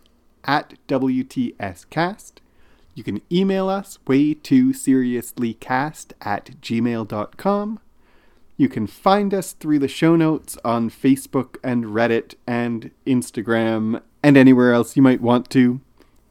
at 0.44 0.74
WTScast. 0.86 2.34
You 2.94 3.02
can 3.02 3.22
email 3.32 3.68
us 3.68 3.98
way 4.06 4.34
too 4.34 4.72
cast 4.72 6.14
at 6.20 6.60
gmail.com. 6.60 7.80
You 8.60 8.68
can 8.68 8.86
find 8.86 9.32
us 9.32 9.52
through 9.52 9.78
the 9.78 9.88
show 9.88 10.16
notes 10.16 10.58
on 10.62 10.90
Facebook 10.90 11.56
and 11.64 11.86
Reddit 11.86 12.34
and 12.46 12.90
Instagram 13.06 14.02
and 14.22 14.36
anywhere 14.36 14.74
else 14.74 14.96
you 14.96 15.02
might 15.02 15.22
want 15.22 15.48
to. 15.52 15.80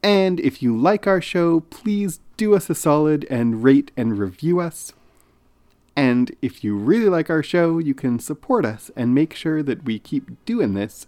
And 0.04 0.40
if 0.40 0.62
you 0.62 0.78
like 0.78 1.08
our 1.08 1.22
show, 1.22 1.62
please 1.62 2.20
do 2.38 2.54
us 2.54 2.70
a 2.70 2.76
solid 2.76 3.26
and 3.32 3.64
rate 3.64 3.90
and 3.98 4.20
review 4.20 4.60
us. 4.60 4.94
And 5.96 6.36
if 6.40 6.64
you 6.64 6.78
really 6.78 7.10
like 7.10 7.32
our 7.32 7.42
show, 7.42 7.80
you 7.80 7.96
can 7.96 8.20
support 8.20 8.64
us 8.64 8.92
and 8.96 9.16
make 9.16 9.34
sure 9.34 9.64
that 9.64 9.84
we 9.84 9.98
keep 9.98 10.46
doing 10.46 10.76
this 10.76 11.08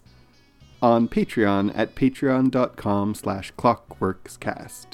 on 0.81 1.07
Patreon 1.07 1.71
at 1.75 1.93
patreon.com 1.93 3.13
slash 3.13 3.53
clockworkscast. 3.53 4.87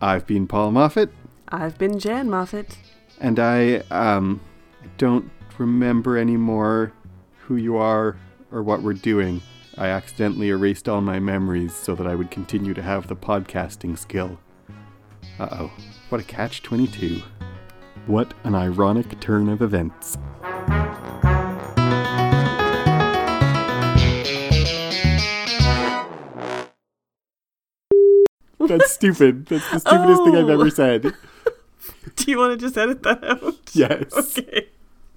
I've 0.00 0.26
been 0.26 0.46
Paul 0.46 0.72
Moffat, 0.72 1.10
I've 1.50 1.76
been 1.76 1.98
Jan 1.98 2.30
Moffat. 2.30 2.78
And 3.20 3.38
I 3.38 3.76
um 3.90 4.40
don't 4.98 5.30
remember 5.58 6.16
anymore 6.18 6.92
who 7.40 7.56
you 7.56 7.76
are 7.76 8.16
or 8.52 8.62
what 8.62 8.82
we're 8.82 8.92
doing. 8.92 9.40
I 9.78 9.88
accidentally 9.88 10.48
erased 10.48 10.88
all 10.88 11.00
my 11.00 11.18
memories 11.18 11.74
so 11.74 11.94
that 11.94 12.06
I 12.06 12.14
would 12.14 12.30
continue 12.30 12.74
to 12.74 12.82
have 12.82 13.08
the 13.08 13.16
podcasting 13.16 13.98
skill. 13.98 14.38
Uh 15.38 15.48
oh. 15.50 15.72
What 16.08 16.20
a 16.20 16.24
catch 16.24 16.62
22. 16.62 17.22
What 18.06 18.32
an 18.44 18.54
ironic 18.54 19.18
turn 19.20 19.48
of 19.48 19.60
events. 19.60 20.16
That's 28.60 28.90
stupid. 28.92 29.46
That's 29.46 29.70
the 29.70 29.78
stupidest 29.80 30.24
thing 30.24 30.36
I've 30.36 30.48
Oh. 30.48 30.60
ever 30.60 30.70
said. 30.70 31.14
Do 32.16 32.30
you 32.30 32.38
want 32.38 32.52
to 32.52 32.56
just 32.66 32.76
edit 32.76 33.02
that 33.02 33.24
out? 33.24 33.54
Yes. 33.72 34.38
Okay. 34.38 34.68